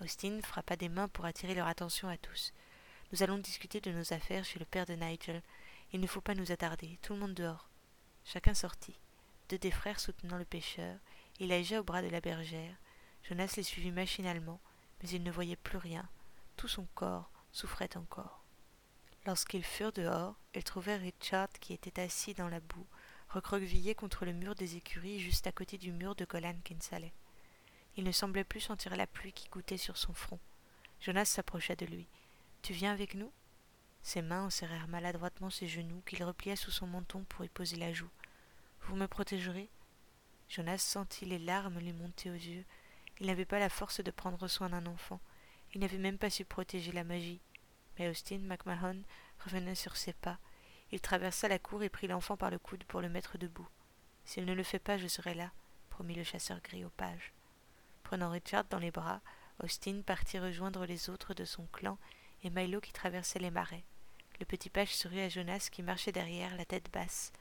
Austin 0.03 0.41
frappa 0.43 0.77
des 0.77 0.91
mains 0.91 1.09
pour 1.09 1.25
attirer 1.25 1.55
leur 1.55 1.69
attention 1.69 2.07
à 2.07 2.19
tous. 2.19 2.53
Nous 3.13 3.23
allons 3.23 3.39
discuter 3.39 3.81
de 3.81 3.91
nos 3.91 4.13
affaires 4.13 4.45
chez 4.45 4.59
le 4.59 4.65
père 4.65 4.87
de 4.87 4.95
Nigel. 4.95 5.43
Il 5.93 6.01
ne 6.01 6.07
faut 6.07 6.21
pas 6.21 6.35
nous 6.35 6.53
attarder. 6.53 6.99
Tout 7.03 7.15
le 7.15 7.21
monde 7.21 7.35
dehors. 7.35 7.69
Chacun 8.25 8.55
sortit 8.55 8.99
deux 9.49 9.59
des 9.59 9.71
frères 9.71 9.99
soutenant 9.99 10.37
le 10.37 10.45
pêcheur, 10.45 10.99
Elijah 11.41 11.81
au 11.81 11.85
bras 11.85 12.03
de 12.03 12.09
la 12.09 12.21
bergère. 12.21 12.75
Jonas 13.23 13.55
les 13.57 13.63
suivit 13.63 13.91
machinalement, 13.91 14.61
mais 15.03 15.09
il 15.09 15.23
ne 15.23 15.31
voyait 15.31 15.57
plus 15.57 15.79
rien. 15.79 16.07
Tout 16.57 16.69
son 16.69 16.87
corps 16.95 17.31
souffrait 17.53 17.97
encore. 17.97 18.45
Lorsqu'ils 19.27 19.65
furent 19.65 19.93
dehors, 19.93 20.35
ils 20.55 20.65
trouvèrent 20.65 21.01
Richard 21.01 21.49
qui 21.61 21.73
était 21.73 22.01
assis 22.01 22.35
dans 22.35 22.49
la 22.49 22.61
boue, 22.61 22.87
recroquevillé 23.31 23.95
contre 23.95 24.25
le 24.25 24.33
mur 24.33 24.55
des 24.55 24.77
écuries 24.77 25.21
juste 25.21 25.47
à 25.47 25.53
côté 25.53 25.79
du 25.79 25.93
mur 25.93 26.15
de 26.15 26.25
Golan 26.25 26.57
Kinsale. 26.65 27.11
Il 27.97 28.05
ne 28.05 28.13
semblait 28.13 28.45
plus 28.45 28.61
sentir 28.61 28.97
la 28.97 29.07
pluie 29.07 29.33
qui 29.33 29.49
goûtait 29.49 29.77
sur 29.77 29.97
son 29.97 30.13
front. 30.13 30.39
Jonas 31.01 31.27
s'approcha 31.27 31.75
de 31.75 31.87
lui. 31.87 32.07
Tu 32.63 32.73
viens 32.73 32.93
avec 32.93 33.15
nous? 33.15 33.33
Ses 34.03 34.23
mains 34.23 34.45
enserrèrent 34.45 34.89
maladroitement 34.89 35.51
ses 35.51 35.69
genoux 35.69 36.03
qu'il 36.07 36.23
replia 36.25 36.57
sous 36.57 36.71
son 36.71 36.87
menton 36.87 37.25
pour 37.29 37.45
y 37.45 37.49
poser 37.49 37.77
la 37.77 37.93
joue. 37.93 38.11
Vous 38.83 38.97
me 38.97 39.07
protégerez? 39.07 39.69
Jonas 40.49 40.79
sentit 40.79 41.27
les 41.27 41.39
larmes 41.39 41.79
lui 41.79 41.93
monter 41.93 42.31
aux 42.31 42.35
yeux. 42.35 42.65
Il 43.21 43.27
n'avait 43.27 43.45
pas 43.45 43.59
la 43.59 43.69
force 43.69 44.01
de 44.01 44.11
prendre 44.11 44.49
soin 44.49 44.71
d'un 44.71 44.87
enfant. 44.87 45.21
Il 45.75 45.81
n'avait 45.81 45.99
même 45.99 46.19
pas 46.19 46.31
su 46.31 46.45
protéger 46.45 46.93
la 46.93 47.05
magie. 47.05 47.41
Mais 47.99 48.09
Austin 48.09 48.39
McMahon 48.39 49.03
revenait 49.45 49.75
sur 49.75 49.97
ses 49.97 50.13
pas. 50.13 50.39
Il 50.91 51.01
traversa 51.01 51.49
la 51.49 51.59
cour 51.59 51.83
et 51.83 51.91
prit 51.91 52.07
l'enfant 52.07 52.37
par 52.37 52.51
le 52.51 52.59
coude 52.59 52.85
pour 52.85 53.01
le 53.01 53.09
mettre 53.09 53.37
debout. 53.37 53.69
S'il 54.25 54.47
ne 54.47 54.55
le 54.55 54.63
fait 54.63 54.79
pas, 54.79 54.99
je 54.99 55.07
serai 55.07 55.35
là, 55.35 55.51
promit 55.91 56.15
le 56.15 56.25
chasseur 56.25 56.61
gris 56.61 56.85
au 56.85 56.91
page. 56.91 57.33
Prenant 58.05 58.31
Richard 58.31 58.65
dans 58.65 58.79
les 58.79 58.91
bras, 58.91 59.21
Austin 59.63 60.01
partit 60.01 60.39
rejoindre 60.39 60.87
les 60.87 61.11
autres 61.11 61.35
de 61.35 61.45
son 61.45 61.67
clan 61.67 61.99
et 62.45 62.51
Milo 62.51 62.81
qui 62.81 62.93
traversait 62.93 63.39
les 63.39 63.51
marais. 63.51 63.85
Le 64.41 64.47
petit 64.47 64.71
page 64.71 64.95
sourit 64.95 65.21
à 65.21 65.29
Jonas 65.29 65.69
qui 65.71 65.83
marchait 65.83 66.13
derrière, 66.13 66.57
la 66.57 66.65
tête 66.65 66.91
basse. 66.93 67.33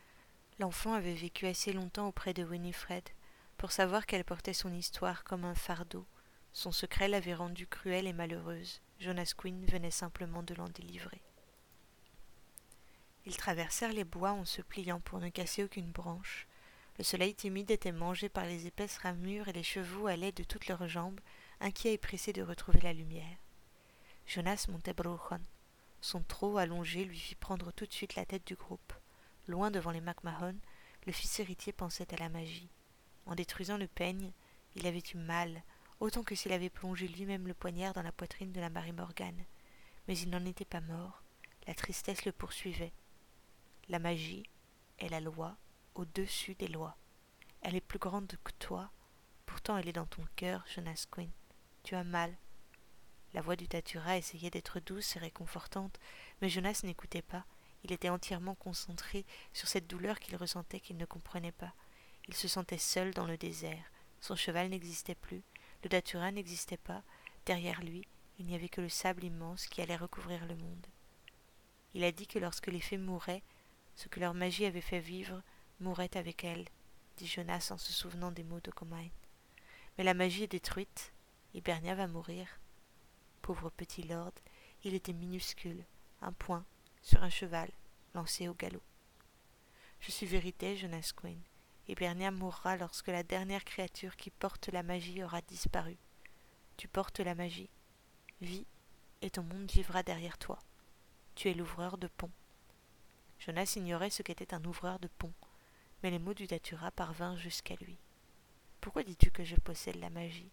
L'enfant 0.60 0.94
avait 0.94 1.14
vécu 1.14 1.46
assez 1.46 1.72
longtemps 1.72 2.08
auprès 2.08 2.34
de 2.34 2.44
Winifred 2.44 3.08
pour 3.58 3.72
savoir 3.72 4.06
qu'elle 4.06 4.24
portait 4.24 4.54
son 4.54 4.74
histoire 4.74 5.24
comme 5.24 5.46
un 5.46 5.56
fardeau. 5.56 6.06
Son 6.54 6.72
secret 6.72 7.08
l'avait 7.08 7.36
rendue 7.36 7.68
cruelle 7.68 8.08
et 8.08 8.14
malheureuse. 8.14 8.82
Jonas 9.00 9.34
Quinn 9.38 9.64
venait 9.66 9.92
simplement 9.92 10.42
de 10.42 10.56
l'en 10.56 10.70
délivrer. 10.70 11.22
Ils 13.28 13.38
traversèrent 13.38 13.94
les 13.94 14.06
bois 14.06 14.32
en 14.32 14.46
se 14.46 14.62
pliant 14.62 15.00
pour 15.02 15.20
ne 15.20 15.30
casser 15.30 15.64
aucune 15.64 15.92
branche. 15.92 16.48
Le 16.98 17.04
soleil 17.04 17.36
timide 17.36 17.70
était 17.70 17.92
mangé 17.92 18.30
par 18.30 18.46
les 18.46 18.66
épaisses 18.66 18.98
ramures 18.98 19.50
et 19.50 19.54
les 19.54 19.64
chevaux 19.64 20.08
allaient 20.08 20.32
de 20.32 20.44
toutes 20.44 20.68
leurs 20.68 20.88
jambes, 20.88 21.20
inquiets 21.60 21.94
et 21.94 21.98
pressés 22.00 22.34
de 22.34 22.42
retrouver 22.42 22.80
la 22.82 22.94
lumière. 22.94 23.38
Jonas 24.28 24.66
montait 24.68 24.94
Brochon. 24.94 25.40
Son 26.02 26.22
trot 26.22 26.58
allongé 26.58 27.06
lui 27.06 27.18
fit 27.18 27.36
prendre 27.36 27.72
tout 27.72 27.86
de 27.86 27.94
suite 27.94 28.16
la 28.16 28.26
tête 28.26 28.46
du 28.46 28.56
groupe. 28.56 28.94
Loin 29.48 29.72
devant 29.72 29.92
les 29.92 30.02
MacMahon, 30.02 30.56
le 31.06 31.12
fils 31.14 31.40
héritier 31.40 31.72
pensait 31.72 32.14
à 32.14 32.18
la 32.18 32.28
magie. 32.28 32.70
En 33.26 33.36
détruisant 33.36 33.78
le 33.78 33.88
peigne, 33.88 34.34
il 34.76 34.86
avait 34.86 35.04
eu 35.14 35.18
mal, 35.18 35.64
autant 36.02 36.24
que 36.24 36.36
s'il 36.36 36.52
avait 36.52 36.70
plongé 36.70 37.08
lui-même 37.08 37.48
le 37.48 37.54
poignard 37.54 37.94
dans 37.94 38.04
la 38.04 38.12
poitrine 38.12 38.52
de 38.52 38.60
la 38.60 38.70
Marie 38.70 38.92
Morgane. 38.92 39.46
Mais 40.10 40.18
il 40.20 40.30
n'en 40.30 40.46
était 40.46 40.66
pas 40.66 40.82
mort. 40.82 41.24
La 41.66 41.74
tristesse 41.74 42.26
le 42.26 42.34
poursuivait. 42.34 42.94
La 43.88 44.00
magie 44.00 44.44
est 45.00 45.10
la 45.10 45.22
loi 45.22 45.56
au-dessus 45.96 46.56
des 46.56 46.68
lois. 46.68 46.98
Elle 47.62 47.76
est 47.76 47.82
plus 47.82 48.00
grande 48.00 48.34
que 48.44 48.52
toi, 48.60 48.92
pourtant 49.46 49.78
elle 49.78 49.88
est 49.88 49.94
dans 49.94 50.06
ton 50.06 50.26
cœur, 50.36 50.66
Jonas 50.68 51.06
Quinn. 51.10 51.32
Tu 51.84 51.96
as 51.96 52.04
mal. 52.04 52.36
La 53.34 53.42
voix 53.42 53.56
du 53.56 53.68
Tatura 53.68 54.18
essayait 54.18 54.50
d'être 54.50 54.80
douce 54.80 55.16
et 55.16 55.20
réconfortante, 55.20 56.00
mais 56.42 56.50
Jonas 56.50 56.82
n'écoutait 56.84 57.22
pas. 57.22 57.46
Il 57.84 57.92
était 57.92 58.10
entièrement 58.10 58.56
concentré 58.56 59.26
sur 59.54 59.68
cette 59.68 59.88
douleur 59.88 60.20
qu'il 60.20 60.36
ressentait 60.36 60.80
qu'il 60.80 60.98
ne 60.98 61.06
comprenait 61.06 61.52
pas. 61.52 61.74
Il 62.28 62.34
se 62.34 62.48
sentait 62.48 62.78
seul 62.78 63.14
dans 63.14 63.26
le 63.26 63.38
désert. 63.38 63.92
Son 64.22 64.36
cheval 64.36 64.70
n'existait 64.70 65.16
plus, 65.16 65.44
le 65.84 65.90
datura 65.90 66.32
n'existait 66.32 66.78
pas. 66.78 67.04
Derrière 67.46 67.82
lui, 67.82 68.08
il 68.40 68.46
n'y 68.46 68.56
avait 68.56 68.70
que 68.70 68.82
le 68.82 68.90
sable 68.90 69.24
immense 69.24 69.68
qui 69.68 69.82
allait 69.82 69.96
recouvrir 69.96 70.46
le 70.46 70.56
monde. 70.56 70.88
Il 71.94 72.04
a 72.04 72.12
dit 72.12 72.28
que 72.28 72.40
lorsque 72.40 72.68
les 72.68 72.80
fées 72.80 72.98
mouraient, 72.98 73.44
ce 73.96 74.08
que 74.10 74.20
leur 74.20 74.34
magie 74.34 74.66
avait 74.66 74.82
fait 74.82 75.00
vivre 75.00 75.42
mourrait 75.80 76.16
avec 76.18 76.44
elles, 76.44 76.68
dit 77.18 77.28
Jonas 77.28 77.70
en 77.72 77.78
se 77.78 77.94
souvenant 77.94 78.32
des 78.32 78.44
mots 78.44 78.60
de 78.60 78.72
Comain. 78.72 79.08
Mais 79.98 80.04
la 80.04 80.14
magie 80.14 80.44
est 80.44 80.52
détruite, 80.52 81.14
et 81.54 81.62
Bernia 81.62 81.96
va 81.96 82.08
mourir. 82.08 82.48
Pauvre 83.42 83.70
petit 83.70 84.04
lord, 84.04 84.34
il 84.84 84.94
était 84.94 85.14
minuscule, 85.14 85.84
un 86.22 86.34
point, 86.34 86.66
sur 87.02 87.24
un 87.24 87.30
cheval, 87.30 87.70
lancé 88.14 88.48
au 88.48 88.54
galop. 88.54 88.84
Je 90.00 90.12
suis 90.12 90.26
vérité, 90.26 90.76
Jonas 90.76 91.12
Quinn, 91.16 91.40
et 91.88 91.96
Bernia 91.96 92.32
mourra 92.32 92.78
lorsque 92.78 93.08
la 93.08 93.24
dernière 93.24 93.64
créature 93.64 94.16
qui 94.16 94.30
porte 94.30 94.70
la 94.70 94.84
magie 94.84 95.24
aura 95.24 95.42
disparu. 95.42 95.98
Tu 96.76 96.88
portes 96.88 97.20
la 97.20 97.36
magie. 97.36 97.70
Vis, 98.42 98.66
et 99.22 99.30
ton 99.30 99.44
monde 99.44 99.72
vivra 99.72 100.04
derrière 100.04 100.38
toi. 100.38 100.60
Tu 101.36 101.50
es 101.50 101.54
l'ouvreur 101.54 101.98
de 101.98 102.08
pont. 102.08 102.32
Jonas 103.40 103.74
ignorait 103.76 104.10
ce 104.10 104.22
qu'était 104.22 104.54
un 104.54 104.64
ouvreur 104.66 105.00
de 105.00 105.08
pont, 105.08 105.34
mais 106.04 106.12
les 106.12 106.20
mots 106.20 106.34
du 106.34 106.48
datura 106.48 106.92
parvinrent 106.92 107.38
jusqu'à 107.38 107.76
lui. 107.76 107.98
Pourquoi 108.82 109.04
dis-tu 109.04 109.32
que 109.32 109.44
je 109.44 109.56
possède 109.56 109.98
la 109.98 110.10
magie? 110.10 110.52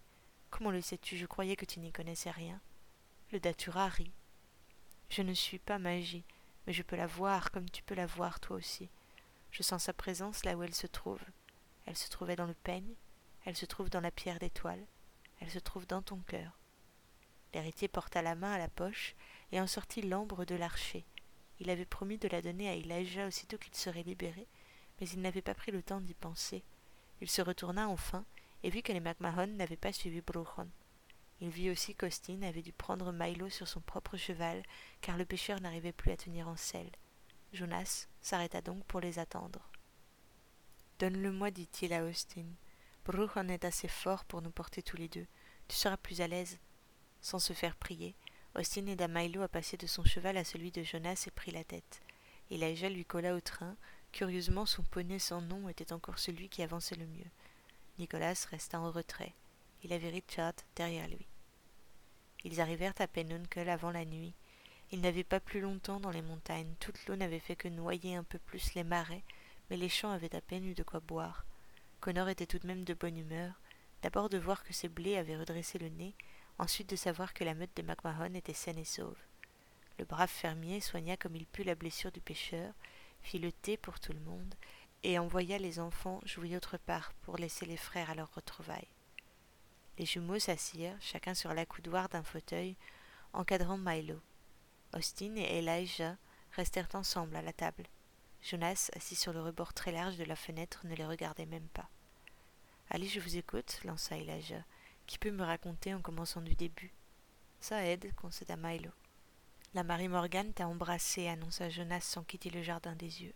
Comment 0.49 0.71
le 0.71 0.81
sais-tu? 0.81 1.17
Je 1.17 1.25
croyais 1.25 1.55
que 1.55 1.65
tu 1.65 1.79
n'y 1.79 1.91
connaissais 1.91 2.31
rien. 2.31 2.59
Datura 3.39 3.87
rit. 3.87 4.11
Je 5.09 5.21
ne 5.21 5.33
suis 5.33 5.59
pas 5.59 5.79
magie, 5.79 6.23
mais 6.65 6.73
je 6.73 6.83
peux 6.83 6.95
la 6.95 7.07
voir 7.07 7.51
comme 7.51 7.69
tu 7.69 7.83
peux 7.83 7.95
la 7.95 8.05
voir 8.05 8.39
toi 8.39 8.57
aussi. 8.57 8.89
Je 9.51 9.63
sens 9.63 9.83
sa 9.83 9.93
présence 9.93 10.43
là 10.45 10.55
où 10.55 10.63
elle 10.63 10.75
se 10.75 10.87
trouve. 10.87 11.21
Elle 11.85 11.97
se 11.97 12.09
trouvait 12.09 12.35
dans 12.35 12.47
le 12.47 12.53
peigne, 12.53 12.95
elle 13.45 13.55
se 13.55 13.65
trouve 13.65 13.89
dans 13.89 14.01
la 14.01 14.11
pierre 14.11 14.39
d'étoile, 14.39 14.85
elle 15.39 15.51
se 15.51 15.59
trouve 15.59 15.85
dans 15.87 16.01
ton 16.01 16.17
cœur. 16.17 16.59
L'héritier 17.53 17.87
porta 17.87 18.21
la 18.21 18.35
main 18.35 18.51
à 18.53 18.57
la 18.57 18.67
poche 18.67 19.15
et 19.51 19.61
en 19.61 19.67
sortit 19.67 20.01
l'ambre 20.01 20.45
de 20.45 20.55
l'archer. 20.55 21.05
Il 21.59 21.69
avait 21.69 21.85
promis 21.85 22.17
de 22.17 22.27
la 22.27 22.41
donner 22.41 22.69
à 22.69 22.75
Elijah 22.75 23.27
aussitôt 23.27 23.57
qu'il 23.57 23.75
serait 23.75 24.03
libéré, 24.03 24.47
mais 24.99 25.07
il 25.07 25.21
n'avait 25.21 25.41
pas 25.41 25.53
pris 25.53 25.71
le 25.71 25.83
temps 25.83 26.01
d'y 26.01 26.13
penser. 26.13 26.63
Il 27.21 27.29
se 27.29 27.41
retourna 27.41 27.87
enfin 27.87 28.25
et 28.63 28.69
vit 28.69 28.83
que 28.83 28.91
les 28.91 28.99
MacMahon 28.99 29.47
n'avaient 29.47 29.77
pas 29.77 29.93
suivi. 29.93 30.21
Il 31.41 31.49
vit 31.49 31.69
aussi 31.69 31.95
qu'Austin 31.95 32.41
avait 32.43 32.61
dû 32.61 32.71
prendre 32.71 33.11
Milo 33.11 33.49
sur 33.49 33.67
son 33.67 33.81
propre 33.81 34.17
cheval, 34.17 34.63
car 35.01 35.17
le 35.17 35.25
pêcheur 35.25 35.59
n'arrivait 35.59 35.91
plus 35.91 36.11
à 36.11 36.17
tenir 36.17 36.47
en 36.47 36.55
selle. 36.55 36.91
Jonas 37.53 38.07
s'arrêta 38.21 38.61
donc 38.61 38.83
pour 38.85 39.01
les 39.01 39.19
attendre. 39.19 39.69
Donne-le-moi, 40.99 41.51
dit-il 41.51 41.93
à 41.93 42.05
Austin. 42.05 42.45
Bruchon 43.05 43.49
est 43.49 43.65
assez 43.65 43.87
fort 43.87 44.23
pour 44.25 44.41
nous 44.41 44.51
porter 44.51 44.81
tous 44.81 44.97
les 44.97 45.09
deux. 45.09 45.27
Tu 45.67 45.75
seras 45.75 45.97
plus 45.97 46.21
à 46.21 46.27
l'aise. 46.27 46.57
Sans 47.21 47.39
se 47.39 47.53
faire 47.53 47.75
prier, 47.75 48.15
Austin 48.55 48.87
aida 48.87 49.07
Milo 49.07 49.41
à 49.41 49.47
passer 49.49 49.77
de 49.77 49.87
son 49.87 50.05
cheval 50.05 50.37
à 50.37 50.45
celui 50.45 50.71
de 50.71 50.83
Jonas 50.83 51.25
et 51.27 51.31
prit 51.31 51.51
la 51.51 51.63
tête. 51.63 52.01
Elijah 52.49 52.89
lui 52.89 53.03
colla 53.03 53.35
au 53.35 53.41
train. 53.41 53.75
Curieusement, 54.11 54.65
son 54.65 54.83
poney 54.83 55.19
sans 55.19 55.41
nom 55.41 55.67
était 55.67 55.91
encore 55.91 56.19
celui 56.19 56.47
qui 56.47 56.63
avançait 56.63 56.95
le 56.95 57.07
mieux. 57.07 57.29
Nicolas 57.99 58.45
resta 58.49 58.79
en 58.79 58.91
retrait. 58.91 59.33
Il 59.85 59.93
avait 59.93 60.09
Richard 60.09 60.53
derrière 60.75 61.07
lui. 61.07 61.27
Ils 62.43 62.59
arrivèrent 62.59 62.95
à 62.97 63.05
Penuncle 63.05 63.69
avant 63.69 63.91
la 63.91 64.03
nuit. 64.03 64.33
Ils 64.91 64.99
n'avaient 64.99 65.23
pas 65.23 65.39
plus 65.39 65.59
longtemps 65.59 65.99
dans 65.99 66.09
les 66.09 66.23
montagnes. 66.23 66.73
Toute 66.79 67.05
l'eau 67.05 67.15
n'avait 67.15 67.37
fait 67.37 67.55
que 67.55 67.67
noyer 67.67 68.15
un 68.15 68.23
peu 68.23 68.39
plus 68.39 68.73
les 68.73 68.83
marais, 68.83 69.21
mais 69.69 69.77
les 69.77 69.87
champs 69.87 70.09
avaient 70.09 70.35
à 70.35 70.41
peine 70.41 70.65
eu 70.65 70.73
de 70.73 70.81
quoi 70.81 71.01
boire. 71.01 71.45
Connor 71.99 72.29
était 72.29 72.47
tout 72.47 72.57
de 72.57 72.65
même 72.65 72.83
de 72.83 72.95
bonne 72.95 73.15
humeur, 73.15 73.61
d'abord 74.01 74.27
de 74.29 74.39
voir 74.39 74.63
que 74.63 74.73
ses 74.73 74.89
blés 74.89 75.17
avaient 75.17 75.37
redressé 75.37 75.77
le 75.77 75.89
nez, 75.89 76.15
ensuite 76.57 76.89
de 76.89 76.95
savoir 76.95 77.35
que 77.35 77.43
la 77.43 77.53
meute 77.53 77.75
des 77.75 77.83
MacMahon 77.83 78.33
était 78.33 78.53
saine 78.53 78.79
et 78.79 78.85
sauve. 78.85 79.19
Le 79.99 80.05
brave 80.05 80.31
fermier 80.31 80.81
soigna 80.81 81.15
comme 81.15 81.35
il 81.35 81.45
put 81.45 81.63
la 81.63 81.75
blessure 81.75 82.11
du 82.11 82.21
pêcheur, 82.21 82.73
fit 83.21 83.37
le 83.37 83.51
thé 83.51 83.77
pour 83.77 83.99
tout 83.99 84.13
le 84.13 84.19
monde, 84.21 84.55
et 85.03 85.19
envoya 85.19 85.59
les 85.59 85.79
enfants 85.79 86.21
jouer 86.25 86.57
autre 86.57 86.77
part 86.77 87.13
pour 87.21 87.37
laisser 87.37 87.67
les 87.67 87.77
frères 87.77 88.09
à 88.09 88.15
leur 88.15 88.33
retrouvailles. 88.33 88.94
Les 89.97 90.05
jumeaux 90.05 90.39
s'assirent, 90.39 90.97
chacun 90.99 91.33
sur 91.33 91.53
l'accoudoir 91.53 92.09
d'un 92.09 92.23
fauteuil, 92.23 92.75
encadrant 93.33 93.77
Milo. 93.77 94.19
Austin 94.93 95.35
et 95.35 95.59
Elijah 95.59 96.17
restèrent 96.51 96.93
ensemble 96.93 97.35
à 97.35 97.41
la 97.41 97.53
table. 97.53 97.85
Jonas, 98.41 98.89
assis 98.95 99.15
sur 99.15 99.33
le 99.33 99.41
rebord 99.41 99.73
très 99.73 99.91
large 99.91 100.17
de 100.17 100.23
la 100.23 100.35
fenêtre, 100.35 100.81
ne 100.85 100.95
les 100.95 101.05
regardait 101.05 101.45
même 101.45 101.67
pas. 101.69 101.89
Allez, 102.89 103.07
je 103.07 103.19
vous 103.19 103.37
écoute, 103.37 103.79
lança 103.83 104.17
Elijah. 104.17 104.63
Qui 105.07 105.17
peut 105.17 105.31
me 105.31 105.43
raconter 105.43 105.93
en 105.93 106.01
commençant 106.01 106.41
du 106.41 106.55
début 106.55 106.93
Ça 107.59 107.85
aide, 107.85 108.13
concéda 108.15 108.55
Milo. 108.55 108.91
La 109.73 109.83
Marie 109.83 110.07
Morgane 110.07 110.53
t'a 110.53 110.67
embrassé, 110.67 111.27
annonça 111.27 111.69
Jonas 111.69 112.01
sans 112.01 112.23
quitter 112.23 112.49
le 112.49 112.63
jardin 112.63 112.95
des 112.95 113.23
yeux. 113.23 113.33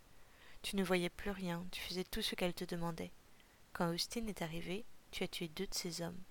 Tu 0.62 0.76
ne 0.76 0.84
voyais 0.84 1.10
plus 1.10 1.32
rien, 1.32 1.66
tu 1.72 1.82
faisais 1.82 2.04
tout 2.04 2.22
ce 2.22 2.36
qu'elle 2.36 2.54
te 2.54 2.66
demandait. 2.66 3.12
Quand 3.74 3.94
Austin 3.94 4.28
est 4.28 4.42
arrivé, 4.42 4.86
tu 5.12 5.24
as 5.24 5.28
tué 5.28 5.48
deux 5.48 5.68
de 5.68 5.74
ses 5.74 6.02
hommes. 6.02 6.22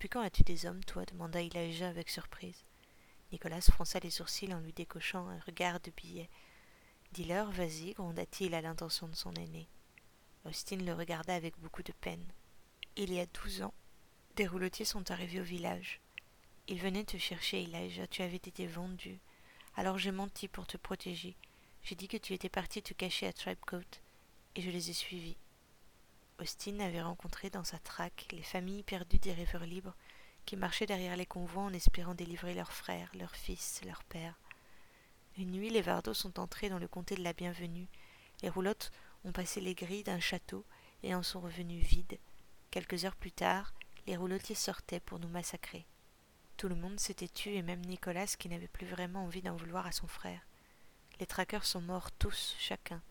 Depuis 0.00 0.08
quand 0.08 0.22
as-tu 0.22 0.44
des 0.44 0.64
hommes, 0.64 0.82
toi 0.84 1.04
demanda 1.04 1.42
Elijah 1.42 1.90
avec 1.90 2.08
surprise. 2.08 2.64
Nicolas 3.32 3.60
fronça 3.60 3.98
les 3.98 4.08
sourcils 4.08 4.54
en 4.54 4.60
lui 4.60 4.72
décochant 4.72 5.28
un 5.28 5.38
regard 5.40 5.78
de 5.80 5.90
billet. 5.90 6.30
Dis-leur, 7.12 7.50
vas-y, 7.50 7.92
gronda-t-il 7.92 8.54
à 8.54 8.62
l'intention 8.62 9.08
de 9.08 9.14
son 9.14 9.34
aîné. 9.34 9.68
Austin 10.46 10.76
le 10.76 10.94
regarda 10.94 11.34
avec 11.34 11.58
beaucoup 11.58 11.82
de 11.82 11.92
peine. 11.92 12.24
Il 12.96 13.12
y 13.12 13.20
a 13.20 13.26
douze 13.26 13.60
ans, 13.60 13.74
des 14.36 14.46
roulotiers 14.46 14.86
sont 14.86 15.10
arrivés 15.10 15.42
au 15.42 15.44
village. 15.44 16.00
Ils 16.66 16.80
venaient 16.80 17.04
te 17.04 17.18
chercher, 17.18 17.64
Elijah. 17.64 18.06
Tu 18.06 18.22
avais 18.22 18.36
été 18.36 18.66
vendu. 18.66 19.18
Alors 19.76 19.98
j'ai 19.98 20.12
menti 20.12 20.48
pour 20.48 20.66
te 20.66 20.78
protéger. 20.78 21.36
J'ai 21.82 21.94
dit 21.94 22.08
que 22.08 22.16
tu 22.16 22.32
étais 22.32 22.48
parti 22.48 22.80
te 22.80 22.94
cacher 22.94 23.26
à 23.26 23.34
Tribecoat, 23.34 24.00
et 24.56 24.62
je 24.62 24.70
les 24.70 24.88
ai 24.88 24.94
suivis. 24.94 25.36
Austin 26.40 26.80
avait 26.80 27.02
rencontré 27.02 27.50
dans 27.50 27.64
sa 27.64 27.78
traque 27.78 28.26
les 28.32 28.42
familles 28.42 28.82
perdues 28.82 29.18
des 29.18 29.32
rêveurs 29.32 29.66
libres 29.66 29.94
qui 30.46 30.56
marchaient 30.56 30.86
derrière 30.86 31.16
les 31.16 31.26
convois 31.26 31.64
en 31.64 31.72
espérant 31.72 32.14
délivrer 32.14 32.54
leurs 32.54 32.72
frères, 32.72 33.10
leurs 33.14 33.36
fils, 33.36 33.82
leurs 33.84 34.04
pères. 34.04 34.38
Une 35.36 35.52
nuit, 35.52 35.68
les 35.68 35.82
Vardos 35.82 36.14
sont 36.14 36.40
entrés 36.40 36.70
dans 36.70 36.78
le 36.78 36.88
comté 36.88 37.14
de 37.14 37.22
la 37.22 37.34
Bienvenue. 37.34 37.88
Les 38.42 38.48
roulottes 38.48 38.90
ont 39.24 39.32
passé 39.32 39.60
les 39.60 39.74
grilles 39.74 40.02
d'un 40.02 40.18
château 40.18 40.64
et 41.02 41.14
en 41.14 41.22
sont 41.22 41.40
revenus 41.40 41.84
vides. 41.84 42.18
Quelques 42.70 43.04
heures 43.04 43.16
plus 43.16 43.32
tard, 43.32 43.74
les 44.06 44.16
roulotiers 44.16 44.54
sortaient 44.54 45.00
pour 45.00 45.18
nous 45.18 45.28
massacrer. 45.28 45.86
Tout 46.56 46.68
le 46.68 46.74
monde 46.74 46.98
s'était 46.98 47.28
tué 47.28 47.56
et 47.56 47.62
même 47.62 47.84
Nicolas 47.84 48.26
qui 48.38 48.48
n'avait 48.48 48.68
plus 48.68 48.86
vraiment 48.86 49.24
envie 49.24 49.42
d'en 49.42 49.56
vouloir 49.56 49.86
à 49.86 49.92
son 49.92 50.06
frère. 50.06 50.40
Les 51.20 51.26
traqueurs 51.26 51.66
sont 51.66 51.82
morts 51.82 52.10
tous, 52.12 52.56
chacun. 52.58 53.02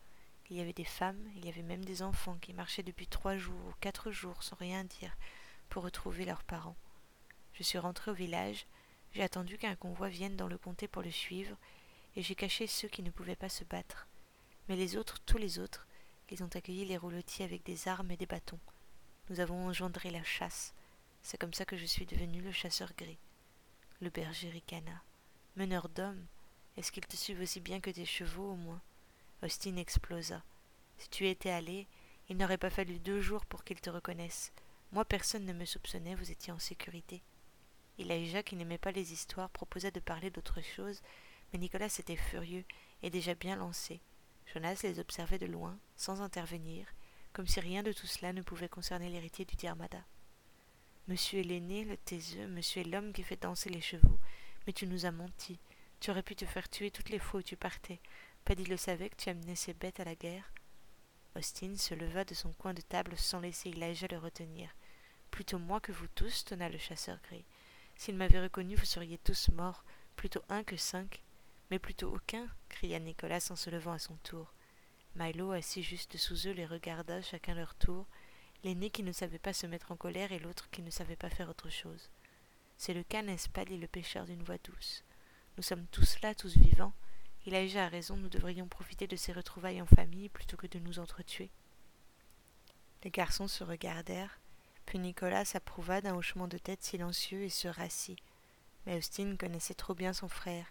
Il 0.50 0.56
y 0.56 0.60
avait 0.60 0.72
des 0.72 0.84
femmes, 0.84 1.30
il 1.36 1.44
y 1.44 1.48
avait 1.48 1.62
même 1.62 1.84
des 1.84 2.02
enfants 2.02 2.36
qui 2.40 2.52
marchaient 2.52 2.82
depuis 2.82 3.06
trois 3.06 3.36
jours 3.36 3.64
ou 3.68 3.72
quatre 3.80 4.10
jours 4.10 4.42
sans 4.42 4.56
rien 4.56 4.82
dire 4.82 5.16
pour 5.68 5.84
retrouver 5.84 6.24
leurs 6.24 6.42
parents. 6.42 6.76
Je 7.52 7.62
suis 7.62 7.78
rentré 7.78 8.10
au 8.10 8.14
village, 8.14 8.66
j'ai 9.12 9.22
attendu 9.22 9.58
qu'un 9.58 9.76
convoi 9.76 10.08
vienne 10.08 10.36
dans 10.36 10.48
le 10.48 10.58
comté 10.58 10.88
pour 10.88 11.02
le 11.02 11.10
suivre, 11.12 11.56
et 12.16 12.22
j'ai 12.22 12.34
caché 12.34 12.66
ceux 12.66 12.88
qui 12.88 13.04
ne 13.04 13.10
pouvaient 13.10 13.36
pas 13.36 13.48
se 13.48 13.62
battre. 13.62 14.08
Mais 14.68 14.74
les 14.74 14.96
autres, 14.96 15.20
tous 15.24 15.38
les 15.38 15.60
autres, 15.60 15.86
ils 16.30 16.42
ont 16.42 16.50
accueilli 16.52 16.84
les 16.84 16.96
roulotiers 16.96 17.44
avec 17.44 17.64
des 17.64 17.86
armes 17.86 18.10
et 18.10 18.16
des 18.16 18.26
bâtons. 18.26 18.58
Nous 19.28 19.38
avons 19.38 19.68
engendré 19.68 20.10
la 20.10 20.24
chasse. 20.24 20.74
C'est 21.22 21.38
comme 21.38 21.54
ça 21.54 21.64
que 21.64 21.76
je 21.76 21.86
suis 21.86 22.06
devenu 22.06 22.40
le 22.40 22.50
chasseur 22.50 22.92
gris. 22.96 23.18
Le 24.00 24.10
berger 24.10 24.50
ricana. 24.50 25.02
Meneur 25.54 25.88
d'hommes, 25.88 26.26
est-ce 26.76 26.90
qu'ils 26.90 27.06
te 27.06 27.16
suivent 27.16 27.40
aussi 27.40 27.60
bien 27.60 27.80
que 27.80 27.90
tes 27.90 28.04
chevaux 28.06 28.50
au 28.52 28.56
moins? 28.56 28.80
Austin 29.42 29.76
explosa. 29.76 30.42
Si 30.98 31.08
tu 31.08 31.26
étais 31.26 31.50
allé, 31.50 31.86
il 32.28 32.36
n'aurait 32.36 32.58
pas 32.58 32.70
fallu 32.70 32.98
deux 32.98 33.20
jours 33.20 33.46
pour 33.46 33.64
qu'ils 33.64 33.80
te 33.80 33.90
reconnaissent. 33.90 34.52
Moi, 34.92 35.04
personne 35.04 35.46
ne 35.46 35.52
me 35.52 35.64
soupçonnait, 35.64 36.14
vous 36.14 36.30
étiez 36.30 36.52
en 36.52 36.58
sécurité. 36.58 37.22
Elijah, 37.98 38.42
qui 38.42 38.56
n'aimait 38.56 38.78
pas 38.78 38.92
les 38.92 39.12
histoires, 39.12 39.50
proposa 39.50 39.90
de 39.90 40.00
parler 40.00 40.30
d'autre 40.30 40.60
chose, 40.60 41.00
mais 41.52 41.58
Nicolas 41.58 41.86
était 41.86 42.16
furieux 42.16 42.64
et 43.02 43.10
déjà 43.10 43.34
bien 43.34 43.56
lancé. 43.56 44.00
Jonas 44.52 44.80
les 44.82 44.98
observait 44.98 45.38
de 45.38 45.46
loin, 45.46 45.78
sans 45.96 46.20
intervenir, 46.20 46.86
comme 47.32 47.46
si 47.46 47.60
rien 47.60 47.82
de 47.82 47.92
tout 47.92 48.06
cela 48.06 48.32
ne 48.32 48.42
pouvait 48.42 48.68
concerner 48.68 49.08
l'héritier 49.08 49.44
du 49.44 49.56
Diarmada. 49.56 50.04
Monsieur 51.08 51.40
est 51.40 51.44
l'aîné, 51.44 51.84
le 51.84 51.96
taiseux, 51.96 52.46
monsieur 52.46 52.82
est 52.82 52.84
l'homme 52.84 53.12
qui 53.12 53.22
fait 53.22 53.40
danser 53.40 53.70
les 53.70 53.80
chevaux, 53.80 54.18
mais 54.66 54.72
tu 54.72 54.86
nous 54.86 55.06
as 55.06 55.12
menti. 55.12 55.58
Tu 56.00 56.10
aurais 56.10 56.22
pu 56.22 56.34
te 56.34 56.46
faire 56.46 56.68
tuer 56.68 56.90
toutes 56.90 57.10
les 57.10 57.18
fois 57.18 57.40
où 57.40 57.42
tu 57.42 57.56
partais. 57.56 58.00
Paddy 58.44 58.64
le 58.64 58.76
savait 58.76 59.10
que 59.10 59.16
tu 59.16 59.28
amenais 59.28 59.54
ces 59.54 59.74
bêtes 59.74 60.00
à 60.00 60.04
la 60.04 60.14
guerre. 60.14 60.52
Austin 61.36 61.76
se 61.76 61.94
leva 61.94 62.24
de 62.24 62.34
son 62.34 62.52
coin 62.54 62.74
de 62.74 62.80
table 62.80 63.16
sans 63.16 63.40
laisser 63.40 63.70
Elijah 63.70 64.08
le 64.10 64.18
retenir. 64.18 64.68
Plutôt 65.30 65.58
moi 65.58 65.80
que 65.80 65.92
vous 65.92 66.08
tous, 66.08 66.44
tonna 66.44 66.68
le 66.68 66.78
chasseur 66.78 67.18
gris. 67.22 67.44
S'il 67.96 68.16
m'avait 68.16 68.40
reconnu, 68.40 68.74
vous 68.74 68.84
seriez 68.84 69.18
tous 69.18 69.50
morts, 69.50 69.84
plutôt 70.16 70.42
un 70.48 70.64
que 70.64 70.76
cinq. 70.76 71.22
Mais 71.70 71.78
plutôt 71.78 72.12
aucun, 72.12 72.48
cria 72.68 72.98
Nicolas 72.98 73.46
en 73.50 73.56
se 73.56 73.70
levant 73.70 73.92
à 73.92 73.98
son 73.98 74.16
tour. 74.24 74.52
Milo, 75.14 75.52
assis 75.52 75.82
juste 75.82 76.16
sous 76.16 76.48
eux, 76.48 76.52
les 76.52 76.66
regarda 76.66 77.22
chacun 77.22 77.54
leur 77.54 77.74
tour, 77.74 78.06
l'aîné 78.64 78.90
qui 78.90 79.02
ne 79.02 79.12
savait 79.12 79.38
pas 79.38 79.52
se 79.52 79.66
mettre 79.66 79.92
en 79.92 79.96
colère 79.96 80.32
et 80.32 80.38
l'autre 80.38 80.68
qui 80.70 80.82
ne 80.82 80.90
savait 80.90 81.16
pas 81.16 81.30
faire 81.30 81.48
autre 81.48 81.70
chose. 81.70 82.10
C'est 82.76 82.94
le 82.94 83.02
cas, 83.02 83.22
n'est-ce 83.22 83.48
pas 83.48 83.64
dit 83.64 83.76
le 83.76 83.86
pêcheur 83.86 84.24
d'une 84.24 84.42
voix 84.42 84.58
douce. 84.64 85.04
Nous 85.56 85.62
sommes 85.62 85.86
tous 85.88 86.20
là, 86.22 86.34
tous 86.34 86.56
vivants, 86.56 86.94
Elijah 87.46 87.86
a 87.86 87.88
raison, 87.88 88.16
nous 88.16 88.28
devrions 88.28 88.68
profiter 88.68 89.06
de 89.06 89.16
ces 89.16 89.32
retrouvailles 89.32 89.80
en 89.80 89.86
famille 89.86 90.28
plutôt 90.28 90.56
que 90.56 90.66
de 90.66 90.78
nous 90.78 90.98
entretuer. 90.98 91.50
Les 93.02 93.10
garçons 93.10 93.48
se 93.48 93.64
regardèrent, 93.64 94.40
puis 94.84 94.98
Nicolas 94.98 95.46
s'approuva 95.46 96.02
d'un 96.02 96.14
hochement 96.14 96.48
de 96.48 96.58
tête 96.58 96.82
silencieux 96.82 97.42
et 97.42 97.48
se 97.48 97.68
rassit. 97.68 98.18
Mais 98.84 98.96
Austin 98.96 99.36
connaissait 99.36 99.74
trop 99.74 99.94
bien 99.94 100.12
son 100.12 100.28
frère. 100.28 100.66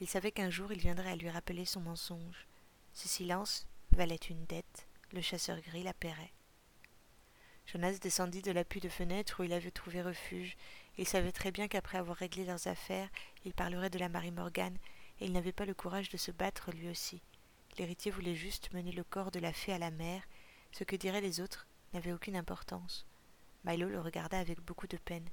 Il 0.00 0.08
savait 0.08 0.30
qu'un 0.30 0.50
jour 0.50 0.72
il 0.72 0.78
viendrait 0.78 1.10
à 1.10 1.16
lui 1.16 1.28
rappeler 1.28 1.64
son 1.64 1.80
mensonge. 1.80 2.46
Ce 2.92 3.08
silence 3.08 3.66
valait 3.90 4.14
une 4.14 4.44
dette. 4.46 4.86
Le 5.12 5.20
chasseur 5.20 5.60
gris 5.60 5.82
la 5.82 5.92
paierait. 5.92 6.32
Jonas 7.66 7.98
descendit 8.00 8.42
de 8.42 8.52
l'appui 8.52 8.80
de 8.80 8.88
fenêtre 8.88 9.40
où 9.40 9.44
il 9.44 9.52
avait 9.52 9.70
trouvé 9.70 10.02
refuge. 10.02 10.56
Il 10.98 11.06
savait 11.06 11.32
très 11.32 11.50
bien 11.50 11.68
qu'après 11.68 11.98
avoir 11.98 12.16
réglé 12.16 12.44
leurs 12.44 12.66
affaires, 12.66 13.08
il 13.44 13.54
parlerait 13.54 13.90
de 13.90 13.98
la 13.98 14.08
Marie 14.08 14.30
Morgane 14.30 14.76
et 15.20 15.26
il 15.26 15.32
n'avait 15.32 15.52
pas 15.52 15.64
le 15.64 15.74
courage 15.74 16.08
de 16.08 16.16
se 16.16 16.30
battre 16.30 16.72
lui 16.72 16.88
aussi. 16.88 17.20
L'héritier 17.78 18.10
voulait 18.10 18.34
juste 18.34 18.72
mener 18.72 18.92
le 18.92 19.04
corps 19.04 19.30
de 19.30 19.40
la 19.40 19.52
fée 19.52 19.72
à 19.72 19.78
la 19.78 19.90
mer, 19.90 20.22
ce 20.72 20.84
que 20.84 20.96
diraient 20.96 21.20
les 21.20 21.40
autres 21.40 21.66
n'avait 21.92 22.12
aucune 22.12 22.36
importance. 22.36 23.06
Milo 23.64 23.88
le 23.88 24.00
regarda 24.00 24.38
avec 24.38 24.60
beaucoup 24.60 24.86
de 24.86 24.96
peine. 24.96 25.28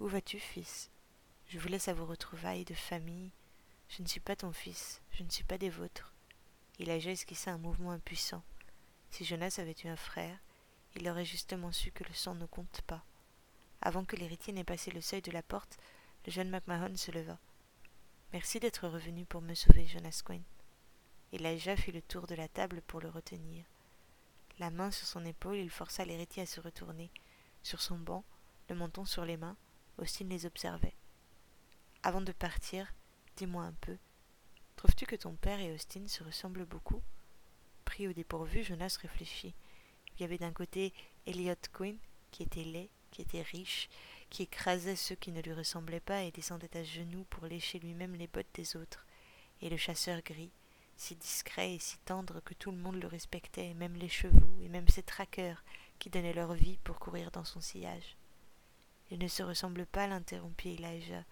Où 0.00 0.06
vas-tu, 0.06 0.38
fils? 0.38 0.90
Je 1.48 1.58
vous 1.58 1.68
laisse 1.68 1.88
à 1.88 1.94
vos 1.94 2.06
retrouvailles 2.06 2.64
de 2.64 2.74
famille. 2.74 3.30
Je 3.88 4.02
ne 4.02 4.08
suis 4.08 4.20
pas 4.20 4.36
ton 4.36 4.52
fils, 4.52 5.00
je 5.12 5.22
ne 5.22 5.30
suis 5.30 5.44
pas 5.44 5.58
des 5.58 5.70
vôtres. 5.70 6.14
Il 6.78 6.90
a 6.90 6.96
esquissé 6.96 7.50
un 7.50 7.58
mouvement 7.58 7.92
impuissant. 7.92 8.42
Si 9.10 9.24
Jonas 9.24 9.56
avait 9.58 9.76
eu 9.84 9.88
un 9.88 9.96
frère, 9.96 10.38
il 10.96 11.08
aurait 11.08 11.24
justement 11.24 11.70
su 11.70 11.90
que 11.90 12.04
le 12.04 12.14
sang 12.14 12.34
ne 12.34 12.46
compte 12.46 12.82
pas. 12.82 13.04
Avant 13.80 14.04
que 14.04 14.16
l'héritier 14.16 14.52
n'ait 14.52 14.64
passé 14.64 14.90
le 14.90 15.00
seuil 15.00 15.22
de 15.22 15.30
la 15.30 15.42
porte, 15.42 15.78
le 16.26 16.32
jeune 16.32 16.48
MacMahon 16.48 16.96
se 16.96 17.10
leva. 17.10 17.38
Merci 18.34 18.58
d'être 18.58 18.88
revenu 18.88 19.24
pour 19.24 19.42
me 19.42 19.54
sauver, 19.54 19.86
Jonas 19.86 20.22
Quinn. 20.24 20.42
Elijah 21.32 21.76
fit 21.76 21.92
le 21.92 22.02
tour 22.02 22.26
de 22.26 22.34
la 22.34 22.48
table 22.48 22.82
pour 22.84 23.00
le 23.00 23.08
retenir. 23.08 23.64
La 24.58 24.72
main 24.72 24.90
sur 24.90 25.06
son 25.06 25.24
épaule, 25.24 25.58
il 25.58 25.70
força 25.70 26.04
l'héritier 26.04 26.42
à 26.42 26.46
se 26.46 26.60
retourner. 26.60 27.12
Sur 27.62 27.80
son 27.80 27.96
banc, 27.96 28.24
le 28.68 28.74
menton 28.74 29.04
sur 29.04 29.24
les 29.24 29.36
mains, 29.36 29.56
Austin 29.98 30.24
les 30.24 30.46
observait. 30.46 30.96
Avant 32.02 32.22
de 32.22 32.32
partir, 32.32 32.92
dis-moi 33.36 33.62
un 33.62 33.74
peu. 33.80 33.96
Trouves-tu 34.74 35.06
que 35.06 35.14
ton 35.14 35.36
père 35.36 35.60
et 35.60 35.72
Austin 35.72 36.08
se 36.08 36.24
ressemblent 36.24 36.66
beaucoup? 36.66 37.02
Pris 37.84 38.08
au 38.08 38.12
dépourvu, 38.12 38.64
Jonas 38.64 38.98
réfléchit. 39.00 39.54
Il 40.16 40.22
y 40.22 40.24
avait 40.24 40.38
d'un 40.38 40.52
côté 40.52 40.92
Elliot 41.28 41.54
Quinn, 41.72 41.98
qui 42.32 42.42
était 42.42 42.64
laid, 42.64 42.90
qui 43.12 43.22
était 43.22 43.42
riche, 43.42 43.88
qui 44.34 44.42
écrasait 44.42 44.96
ceux 44.96 45.14
qui 45.14 45.30
ne 45.30 45.40
lui 45.40 45.52
ressemblaient 45.52 46.00
pas 46.00 46.24
et 46.24 46.32
descendait 46.32 46.76
à 46.76 46.82
genoux 46.82 47.24
pour 47.30 47.46
lécher 47.46 47.78
lui-même 47.78 48.16
les 48.16 48.26
bottes 48.26 48.52
des 48.54 48.74
autres, 48.74 49.06
et 49.62 49.70
le 49.70 49.76
chasseur 49.76 50.22
gris, 50.22 50.50
si 50.96 51.14
discret 51.14 51.74
et 51.74 51.78
si 51.78 51.98
tendre 51.98 52.40
que 52.40 52.52
tout 52.54 52.72
le 52.72 52.76
monde 52.76 53.00
le 53.00 53.06
respectait, 53.06 53.74
même 53.74 53.94
les 53.94 54.08
chevaux, 54.08 54.58
et 54.60 54.68
même 54.68 54.88
ses 54.88 55.04
traqueurs, 55.04 55.62
qui 56.00 56.10
donnaient 56.10 56.32
leur 56.32 56.52
vie 56.52 56.78
pour 56.82 56.98
courir 56.98 57.30
dans 57.30 57.44
son 57.44 57.60
sillage. 57.60 58.16
Ils 59.12 59.20
ne 59.20 59.28
se 59.28 59.44
ressemblent 59.44 59.86
pas, 59.86 60.08
l'interrompit 60.08 60.70
Elijah. 60.70 61.22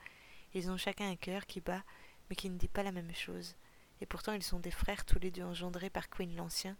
Ils 0.55 0.71
ont 0.71 0.77
chacun 0.77 1.11
un 1.11 1.17
cœur 1.17 1.47
qui 1.47 1.61
bat, 1.61 1.83
mais 2.31 2.37
qui 2.37 2.51
ne 2.51 2.57
dit 2.57 2.69
pas 2.69 2.85
la 2.85 2.93
même 2.93 3.17
chose, 3.17 3.57
et 4.01 4.07
pourtant 4.07 4.33
ils 4.33 4.45
sont 4.45 4.61
des 4.61 4.71
frères 4.71 5.05
tous 5.05 5.19
les 5.19 5.33
deux 5.33 5.43
engendrés 5.43 5.91
par 5.91 6.09
Queen 6.09 6.37
l'Ancien. 6.37 6.77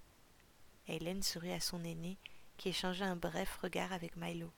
Hélène 0.87 1.25
sourit 1.25 1.53
à 1.53 1.59
son 1.59 1.83
aîné, 1.83 2.17
qui 2.59 2.69
échangea 2.69 3.07
un 3.07 3.17
bref 3.17 3.59
regard 3.61 3.93
avec 3.93 4.15
Milo. 4.15 4.53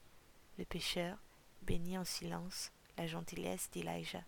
Le 0.59 0.67
pêcheur, 0.67 1.17
bénit 1.65 1.99
en 1.99 2.05
silence 2.05 2.71
la 2.97 3.07
gentillesse 3.07 3.71
d'Elijah. 3.73 4.25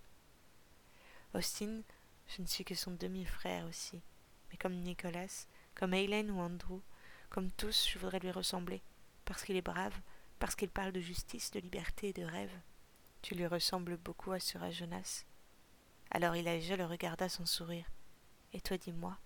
Austin, 1.35 1.83
je 2.29 2.43
ne 2.43 2.47
suis 2.47 2.65
que 2.65 2.75
son 2.75 2.93
demi-frère 2.93 3.67
aussi, 3.67 4.01
mais 4.51 4.57
comme 4.57 4.75
Nicolas, 4.75 5.47
comme 5.75 5.95
Hélène 5.95 6.31
ou 6.31 6.41
Andrew, 6.41 6.81
comme 7.29 7.51
tous, 7.53 7.89
je 7.89 7.99
voudrais 7.99 8.19
lui 8.19 8.31
ressembler, 8.31 8.83
parce 9.25 9.45
qu'il 9.45 9.57
est 9.57 9.63
brave, 9.63 9.95
parce 10.39 10.55
qu'il 10.55 10.71
parle 10.71 10.93
de 10.93 11.01
justice, 11.01 11.51
de 11.51 11.61
liberté 11.61 12.09
et 12.09 12.13
de 12.13 12.25
rêve. 12.25 12.53
Tu 13.23 13.35
lui 13.35 13.47
ressembles 13.47 13.97
beaucoup, 13.97 14.33
assura 14.33 14.71
Jonas. 14.71 15.25
Alors 16.11 16.35
Elijah 16.35 16.77
le 16.77 16.87
regarda 16.87 17.29
sans 17.29 17.47
sourire. 17.47 17.87
Et 18.53 18.61
toi, 18.61 18.79
dis-moi, 18.79 19.19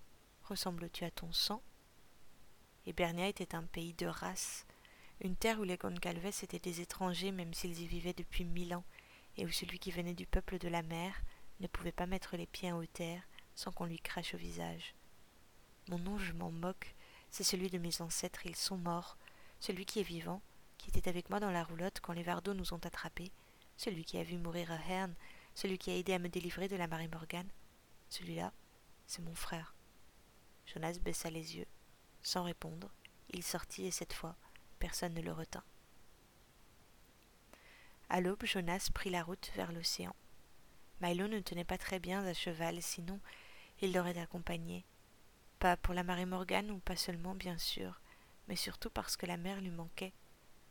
ressembles-tu 0.44 1.04
à 1.04 1.10
ton 1.10 1.32
sang? 1.32 1.62
Hibernia 2.86 3.28
était 3.28 3.54
un 3.54 3.64
pays 3.64 3.92
de 3.94 4.06
race, 4.06 4.66
une 5.20 5.36
terre 5.36 5.60
où 5.60 5.64
les 5.64 5.76
Goncalves 5.76 6.26
étaient 6.42 6.58
des 6.58 6.80
étrangers 6.80 7.32
même 7.32 7.52
s'ils 7.52 7.80
y 7.80 7.86
vivaient 7.86 8.14
depuis 8.14 8.44
mille 8.44 8.74
ans, 8.74 8.84
et 9.36 9.44
où 9.44 9.50
celui 9.50 9.78
qui 9.78 9.90
venait 9.90 10.14
du 10.14 10.26
peuple 10.26 10.58
de 10.58 10.68
la 10.68 10.82
mer 10.82 11.20
ne 11.60 11.66
pouvait 11.66 11.92
pas 11.92 12.06
mettre 12.06 12.36
les 12.36 12.46
pieds 12.46 12.72
en 12.72 12.78
haute 12.78 13.02
sans 13.54 13.72
qu'on 13.72 13.84
lui 13.84 13.98
crache 13.98 14.34
au 14.34 14.38
visage. 14.38 14.94
Mon 15.88 15.98
nom, 15.98 16.18
je 16.18 16.32
m'en 16.32 16.50
moque, 16.50 16.94
c'est 17.30 17.44
celui 17.44 17.68
de 17.68 17.78
mes 17.78 18.00
ancêtres, 18.00 18.46
ils 18.46 18.56
sont 18.56 18.78
morts, 18.78 19.18
celui 19.60 19.84
qui 19.84 20.00
est 20.00 20.04
vivant, 20.04 20.40
qui 20.78 20.88
était 20.88 21.08
avec 21.08 21.28
moi 21.28 21.40
dans 21.40 21.50
la 21.50 21.64
roulotte 21.64 22.00
quand 22.00 22.12
les 22.12 22.22
Vardos 22.22 22.54
nous 22.54 22.72
ont 22.72 22.80
attrapés, 22.84 23.30
celui 23.76 24.04
qui 24.04 24.18
a 24.18 24.24
vu 24.24 24.38
mourir 24.38 24.72
à 24.72 24.78
celui 25.54 25.78
qui 25.78 25.90
a 25.90 25.96
aidé 25.96 26.14
à 26.14 26.18
me 26.18 26.28
délivrer 26.28 26.68
de 26.68 26.76
la 26.76 26.86
Marie 26.86 27.08
Morgane, 27.08 27.50
celui-là, 28.08 28.52
c'est 29.06 29.22
mon 29.22 29.34
frère. 29.34 29.74
Jonas 30.66 30.98
baissa 31.02 31.30
les 31.30 31.56
yeux. 31.56 31.66
Sans 32.22 32.44
répondre, 32.44 32.90
il 33.30 33.42
sortit 33.42 33.86
et 33.86 33.90
cette 33.90 34.12
fois, 34.12 34.36
personne 34.80 35.14
ne 35.14 35.22
le 35.22 35.32
retint. 35.32 35.62
À 38.08 38.20
l'aube, 38.20 38.44
Jonas 38.44 38.88
prit 38.92 39.10
la 39.10 39.22
route 39.22 39.52
vers 39.54 39.70
l'océan. 39.70 40.16
Milo 41.00 41.28
ne 41.28 41.38
tenait 41.38 41.64
pas 41.64 41.78
très 41.78 42.00
bien 42.00 42.26
à 42.26 42.34
cheval, 42.34 42.82
sinon 42.82 43.20
il 43.80 43.94
l'aurait 43.94 44.18
accompagné. 44.18 44.84
Pas 45.60 45.76
pour 45.76 45.94
la 45.94 46.02
Marie 46.02 46.26
Morgane 46.26 46.70
ou 46.72 46.78
pas 46.78 46.96
seulement, 46.96 47.34
bien 47.34 47.56
sûr, 47.56 48.00
mais 48.48 48.56
surtout 48.56 48.90
parce 48.90 49.16
que 49.16 49.26
la 49.26 49.36
mère 49.36 49.60
lui 49.60 49.70
manquait. 49.70 50.12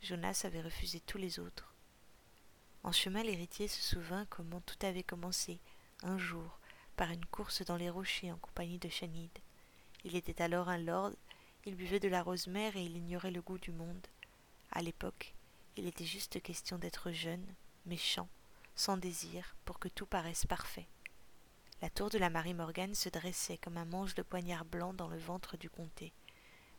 Jonas 0.02 0.42
avait 0.44 0.62
refusé 0.62 1.00
tous 1.00 1.18
les 1.18 1.40
autres. 1.40 1.74
En 2.84 2.92
chemin, 2.92 3.24
l'héritier 3.24 3.68
se 3.68 3.82
souvint 3.82 4.26
comment 4.26 4.62
tout 4.62 4.86
avait 4.86 5.04
commencé, 5.04 5.60
un 6.04 6.18
jour, 6.18 6.60
par 6.96 7.12
une 7.12 7.26
course 7.26 7.64
dans 7.64 7.78
les 7.78 7.90
rochers 7.90 8.32
en 8.32 8.38
compagnie 8.38 8.80
de 8.80 8.90
Chanide. 8.90 9.40
Il 10.04 10.16
était 10.16 10.42
alors 10.42 10.70
un 10.70 10.78
lord, 10.78 11.12
il 11.66 11.76
buvait 11.76 12.00
de 12.00 12.08
la 12.08 12.24
rose-mère 12.24 12.76
et 12.76 12.84
il 12.84 12.98
ignorait 12.98 13.32
le 13.32 13.42
goût 13.42 13.58
du 13.58 13.72
monde. 13.72 14.08
À 14.72 14.82
l'époque, 14.82 15.34
il 15.76 15.88
était 15.88 16.06
juste 16.06 16.42
question 16.42 16.78
d'être 16.78 17.12
jeune, 17.12 17.46
méchant, 17.86 18.28
sans 18.76 18.98
désir, 18.98 19.56
pour 19.66 19.80
que 19.80 19.88
tout 19.90 20.06
paraisse 20.06 20.46
parfait. 20.46 20.88
La 21.82 21.90
tour 21.90 22.10
de 22.10 22.18
la 22.18 22.30
Marie 22.30 22.54
Morgane 22.54 22.96
se 22.96 23.10
dressait 23.10 23.58
comme 23.58 23.78
un 23.78 23.86
manche 23.86 24.16
de 24.16 24.22
poignard 24.22 24.66
blanc 24.66 24.94
dans 24.94 25.08
le 25.08 25.18
ventre 25.18 25.58
du 25.58 25.70
comté. 25.70 26.12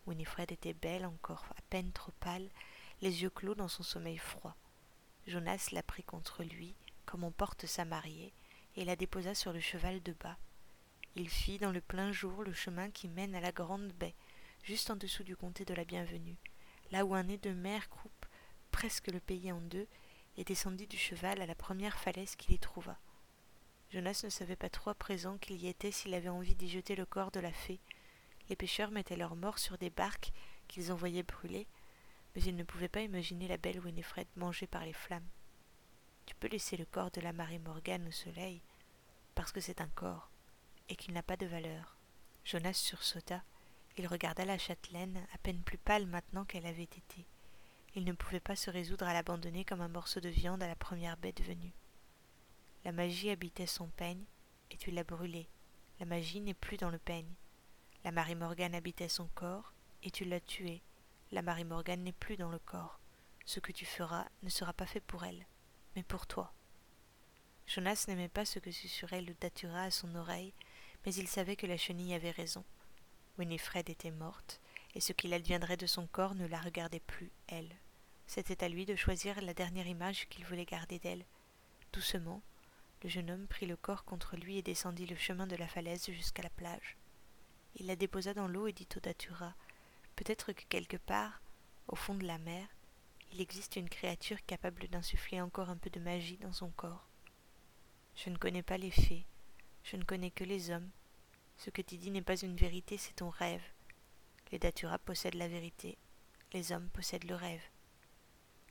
Winifred 0.06 0.52
était 0.52 0.74
belle, 0.74 1.06
encore 1.06 1.46
à 1.56 1.62
peine 1.70 1.92
trop 1.92 2.12
pâle, 2.20 2.48
les 3.00 3.22
yeux 3.22 3.30
clos 3.30 3.54
dans 3.54 3.68
son 3.68 3.82
sommeil 3.82 4.18
froid. 4.18 4.56
Jonas 5.26 5.68
la 5.72 5.82
prit 5.82 6.02
contre 6.02 6.42
lui, 6.42 6.74
comme 7.06 7.24
on 7.24 7.30
porte 7.30 7.66
sa 7.66 7.84
mariée, 7.84 8.32
et 8.76 8.84
la 8.84 8.96
déposa 8.96 9.34
sur 9.34 9.52
le 9.52 9.60
cheval 9.60 10.02
de 10.02 10.12
bas. 10.12 10.36
Il 11.16 11.28
fit 11.28 11.58
dans 11.58 11.72
le 11.72 11.80
plein 11.80 12.12
jour 12.12 12.44
le 12.44 12.52
chemin 12.52 12.90
qui 12.90 13.08
mène 13.08 13.34
à 13.34 13.40
la 13.40 13.52
grande 13.52 13.92
baie, 13.92 14.14
juste 14.62 14.90
en 14.90 14.96
dessous 14.96 15.24
du 15.24 15.36
comté 15.36 15.64
de 15.64 15.74
la 15.74 15.84
Bienvenue, 15.84 16.36
là 16.90 17.04
où 17.04 17.14
un 17.14 17.24
nez 17.24 17.38
de 17.38 17.50
mer 17.50 17.88
coupe 17.88 18.26
presque 18.70 19.08
le 19.08 19.20
pays 19.20 19.52
en 19.52 19.60
deux, 19.60 19.86
et 20.36 20.44
descendit 20.44 20.86
du 20.86 20.96
cheval 20.96 21.42
à 21.42 21.46
la 21.46 21.54
première 21.54 21.98
falaise 21.98 22.36
qu'il 22.36 22.54
y 22.54 22.58
trouva. 22.58 22.98
Jonas 23.90 24.20
ne 24.24 24.30
savait 24.30 24.56
pas 24.56 24.70
trop 24.70 24.90
à 24.90 24.94
présent 24.94 25.38
qu'il 25.38 25.56
y 25.56 25.66
était 25.66 25.90
s'il 25.90 26.14
avait 26.14 26.28
envie 26.28 26.54
d'y 26.54 26.68
jeter 26.68 26.94
le 26.94 27.04
corps 27.04 27.32
de 27.32 27.40
la 27.40 27.52
fée. 27.52 27.80
Les 28.48 28.56
pêcheurs 28.56 28.92
mettaient 28.92 29.16
leurs 29.16 29.36
morts 29.36 29.58
sur 29.58 29.76
des 29.76 29.90
barques 29.90 30.32
qu'ils 30.68 30.92
envoyaient 30.92 31.24
brûler, 31.24 31.66
mais 32.34 32.42
ils 32.42 32.54
ne 32.54 32.62
pouvaient 32.62 32.88
pas 32.88 33.02
imaginer 33.02 33.48
la 33.48 33.56
belle 33.56 33.80
Winifred 33.80 34.28
mangée 34.36 34.68
par 34.68 34.84
les 34.84 34.92
flammes. 34.92 35.28
Tu 36.26 36.34
peux 36.36 36.48
laisser 36.48 36.76
le 36.76 36.84
corps 36.84 37.10
de 37.10 37.20
la 37.20 37.32
Marie 37.32 37.58
Morgane 37.58 38.06
au 38.06 38.12
soleil, 38.12 38.62
parce 39.34 39.50
que 39.50 39.60
c'est 39.60 39.80
un 39.80 39.88
corps, 39.88 40.30
et 40.88 40.94
qu'il 40.94 41.12
n'a 41.12 41.24
pas 41.24 41.36
de 41.36 41.46
valeur. 41.46 41.96
Jonas 42.44 42.74
sursauta. 42.74 43.42
Il 43.96 44.06
regarda 44.06 44.44
la 44.44 44.58
châtelaine, 44.58 45.26
à 45.34 45.38
peine 45.38 45.62
plus 45.62 45.78
pâle 45.78 46.06
maintenant 46.06 46.44
qu'elle 46.44 46.66
avait 46.66 46.82
été. 46.82 47.26
Il 47.94 48.04
ne 48.04 48.12
pouvait 48.12 48.40
pas 48.40 48.56
se 48.56 48.70
résoudre 48.70 49.06
à 49.06 49.12
l'abandonner 49.12 49.64
comme 49.64 49.80
un 49.80 49.88
morceau 49.88 50.20
de 50.20 50.28
viande 50.28 50.62
à 50.62 50.68
la 50.68 50.76
première 50.76 51.16
bête 51.16 51.42
venue. 51.42 51.74
La 52.84 52.92
magie 52.92 53.30
habitait 53.30 53.66
son 53.66 53.88
peigne, 53.88 54.24
et 54.70 54.76
tu 54.76 54.90
l'as 54.90 55.04
brûlé. 55.04 55.48
La 55.98 56.06
magie 56.06 56.40
n'est 56.40 56.54
plus 56.54 56.76
dans 56.76 56.90
le 56.90 56.98
peigne. 56.98 57.34
La 58.04 58.12
Marie 58.12 58.36
Morgane 58.36 58.74
habitait 58.74 59.08
son 59.08 59.28
corps, 59.34 59.72
et 60.02 60.10
tu 60.10 60.24
l'as 60.24 60.40
tuée. 60.40 60.82
La 61.32 61.42
Marie 61.42 61.64
Morgane 61.64 62.02
n'est 62.02 62.12
plus 62.12 62.36
dans 62.36 62.48
le 62.48 62.58
corps. 62.58 63.00
Ce 63.44 63.60
que 63.60 63.72
tu 63.72 63.84
feras 63.84 64.26
ne 64.42 64.48
sera 64.48 64.72
pas 64.72 64.86
fait 64.86 65.00
pour 65.00 65.24
elle, 65.24 65.44
mais 65.96 66.02
pour 66.02 66.26
toi. 66.26 66.54
Jonas 67.66 68.06
n'aimait 68.08 68.28
pas 68.28 68.44
ce 68.44 68.58
que 68.58 68.70
susurrait 68.70 69.22
le 69.22 69.34
datura 69.34 69.82
à 69.82 69.90
son 69.90 70.14
oreille, 70.14 70.54
mais 71.04 71.14
il 71.14 71.28
savait 71.28 71.56
que 71.56 71.66
la 71.66 71.76
chenille 71.76 72.14
avait 72.14 72.30
raison. 72.30 72.64
Winifred 73.40 73.88
était 73.88 74.10
morte, 74.10 74.60
et 74.94 75.00
ce 75.00 75.14
qu'il 75.14 75.32
adviendrait 75.32 75.78
de 75.78 75.86
son 75.86 76.06
corps 76.06 76.34
ne 76.34 76.46
la 76.46 76.60
regardait 76.60 77.00
plus, 77.00 77.32
elle. 77.48 77.70
C'était 78.26 78.62
à 78.62 78.68
lui 78.68 78.84
de 78.84 78.96
choisir 78.96 79.40
la 79.40 79.54
dernière 79.54 79.86
image 79.86 80.28
qu'il 80.28 80.44
voulait 80.44 80.66
garder 80.66 80.98
d'elle. 80.98 81.24
Doucement, 81.94 82.42
le 83.02 83.08
jeune 83.08 83.30
homme 83.30 83.46
prit 83.46 83.64
le 83.64 83.78
corps 83.78 84.04
contre 84.04 84.36
lui 84.36 84.58
et 84.58 84.62
descendit 84.62 85.06
le 85.06 85.16
chemin 85.16 85.46
de 85.46 85.56
la 85.56 85.66
falaise 85.66 86.04
jusqu'à 86.10 86.42
la 86.42 86.50
plage. 86.50 86.98
Il 87.76 87.86
la 87.86 87.96
déposa 87.96 88.34
dans 88.34 88.46
l'eau 88.46 88.66
et 88.66 88.74
dit 88.74 88.88
au 88.94 89.00
datura 89.00 89.54
Peut-être 90.16 90.52
que 90.52 90.64
quelque 90.68 90.98
part, 90.98 91.40
au 91.88 91.96
fond 91.96 92.14
de 92.14 92.26
la 92.26 92.36
mer, 92.36 92.68
il 93.32 93.40
existe 93.40 93.76
une 93.76 93.88
créature 93.88 94.44
capable 94.44 94.86
d'insuffler 94.88 95.40
encore 95.40 95.70
un 95.70 95.78
peu 95.78 95.88
de 95.88 96.00
magie 96.00 96.36
dans 96.36 96.52
son 96.52 96.68
corps. 96.72 97.08
Je 98.16 98.28
ne 98.28 98.36
connais 98.36 98.62
pas 98.62 98.76
les 98.76 98.90
fées, 98.90 99.24
je 99.82 99.96
ne 99.96 100.04
connais 100.04 100.30
que 100.30 100.44
les 100.44 100.70
hommes. 100.70 100.90
Ce 101.60 101.68
que 101.68 101.82
tu 101.82 101.98
dis 101.98 102.10
n'est 102.10 102.22
pas 102.22 102.40
une 102.40 102.56
vérité, 102.56 102.96
c'est 102.96 103.16
ton 103.16 103.28
rêve. 103.28 103.62
Les 104.50 104.58
Datura 104.58 104.98
possèdent 104.98 105.34
la 105.34 105.46
vérité, 105.46 105.98
les 106.54 106.72
hommes 106.72 106.88
possèdent 106.88 107.28
le 107.28 107.34
rêve. 107.34 107.60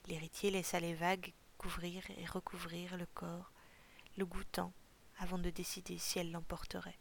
L'héritier 0.08 0.50
laissa 0.50 0.80
les 0.80 0.96
vagues 0.96 1.32
couvrir 1.60 2.02
et 2.18 2.26
recouvrir 2.26 2.98
le 2.98 3.06
corps, 3.14 3.52
le 4.18 4.26
goûtant, 4.26 4.74
avant 5.20 5.38
de 5.38 5.52
décider 5.52 6.00
si 6.00 6.18
elle 6.18 6.32
l'emporterait. 6.32 6.98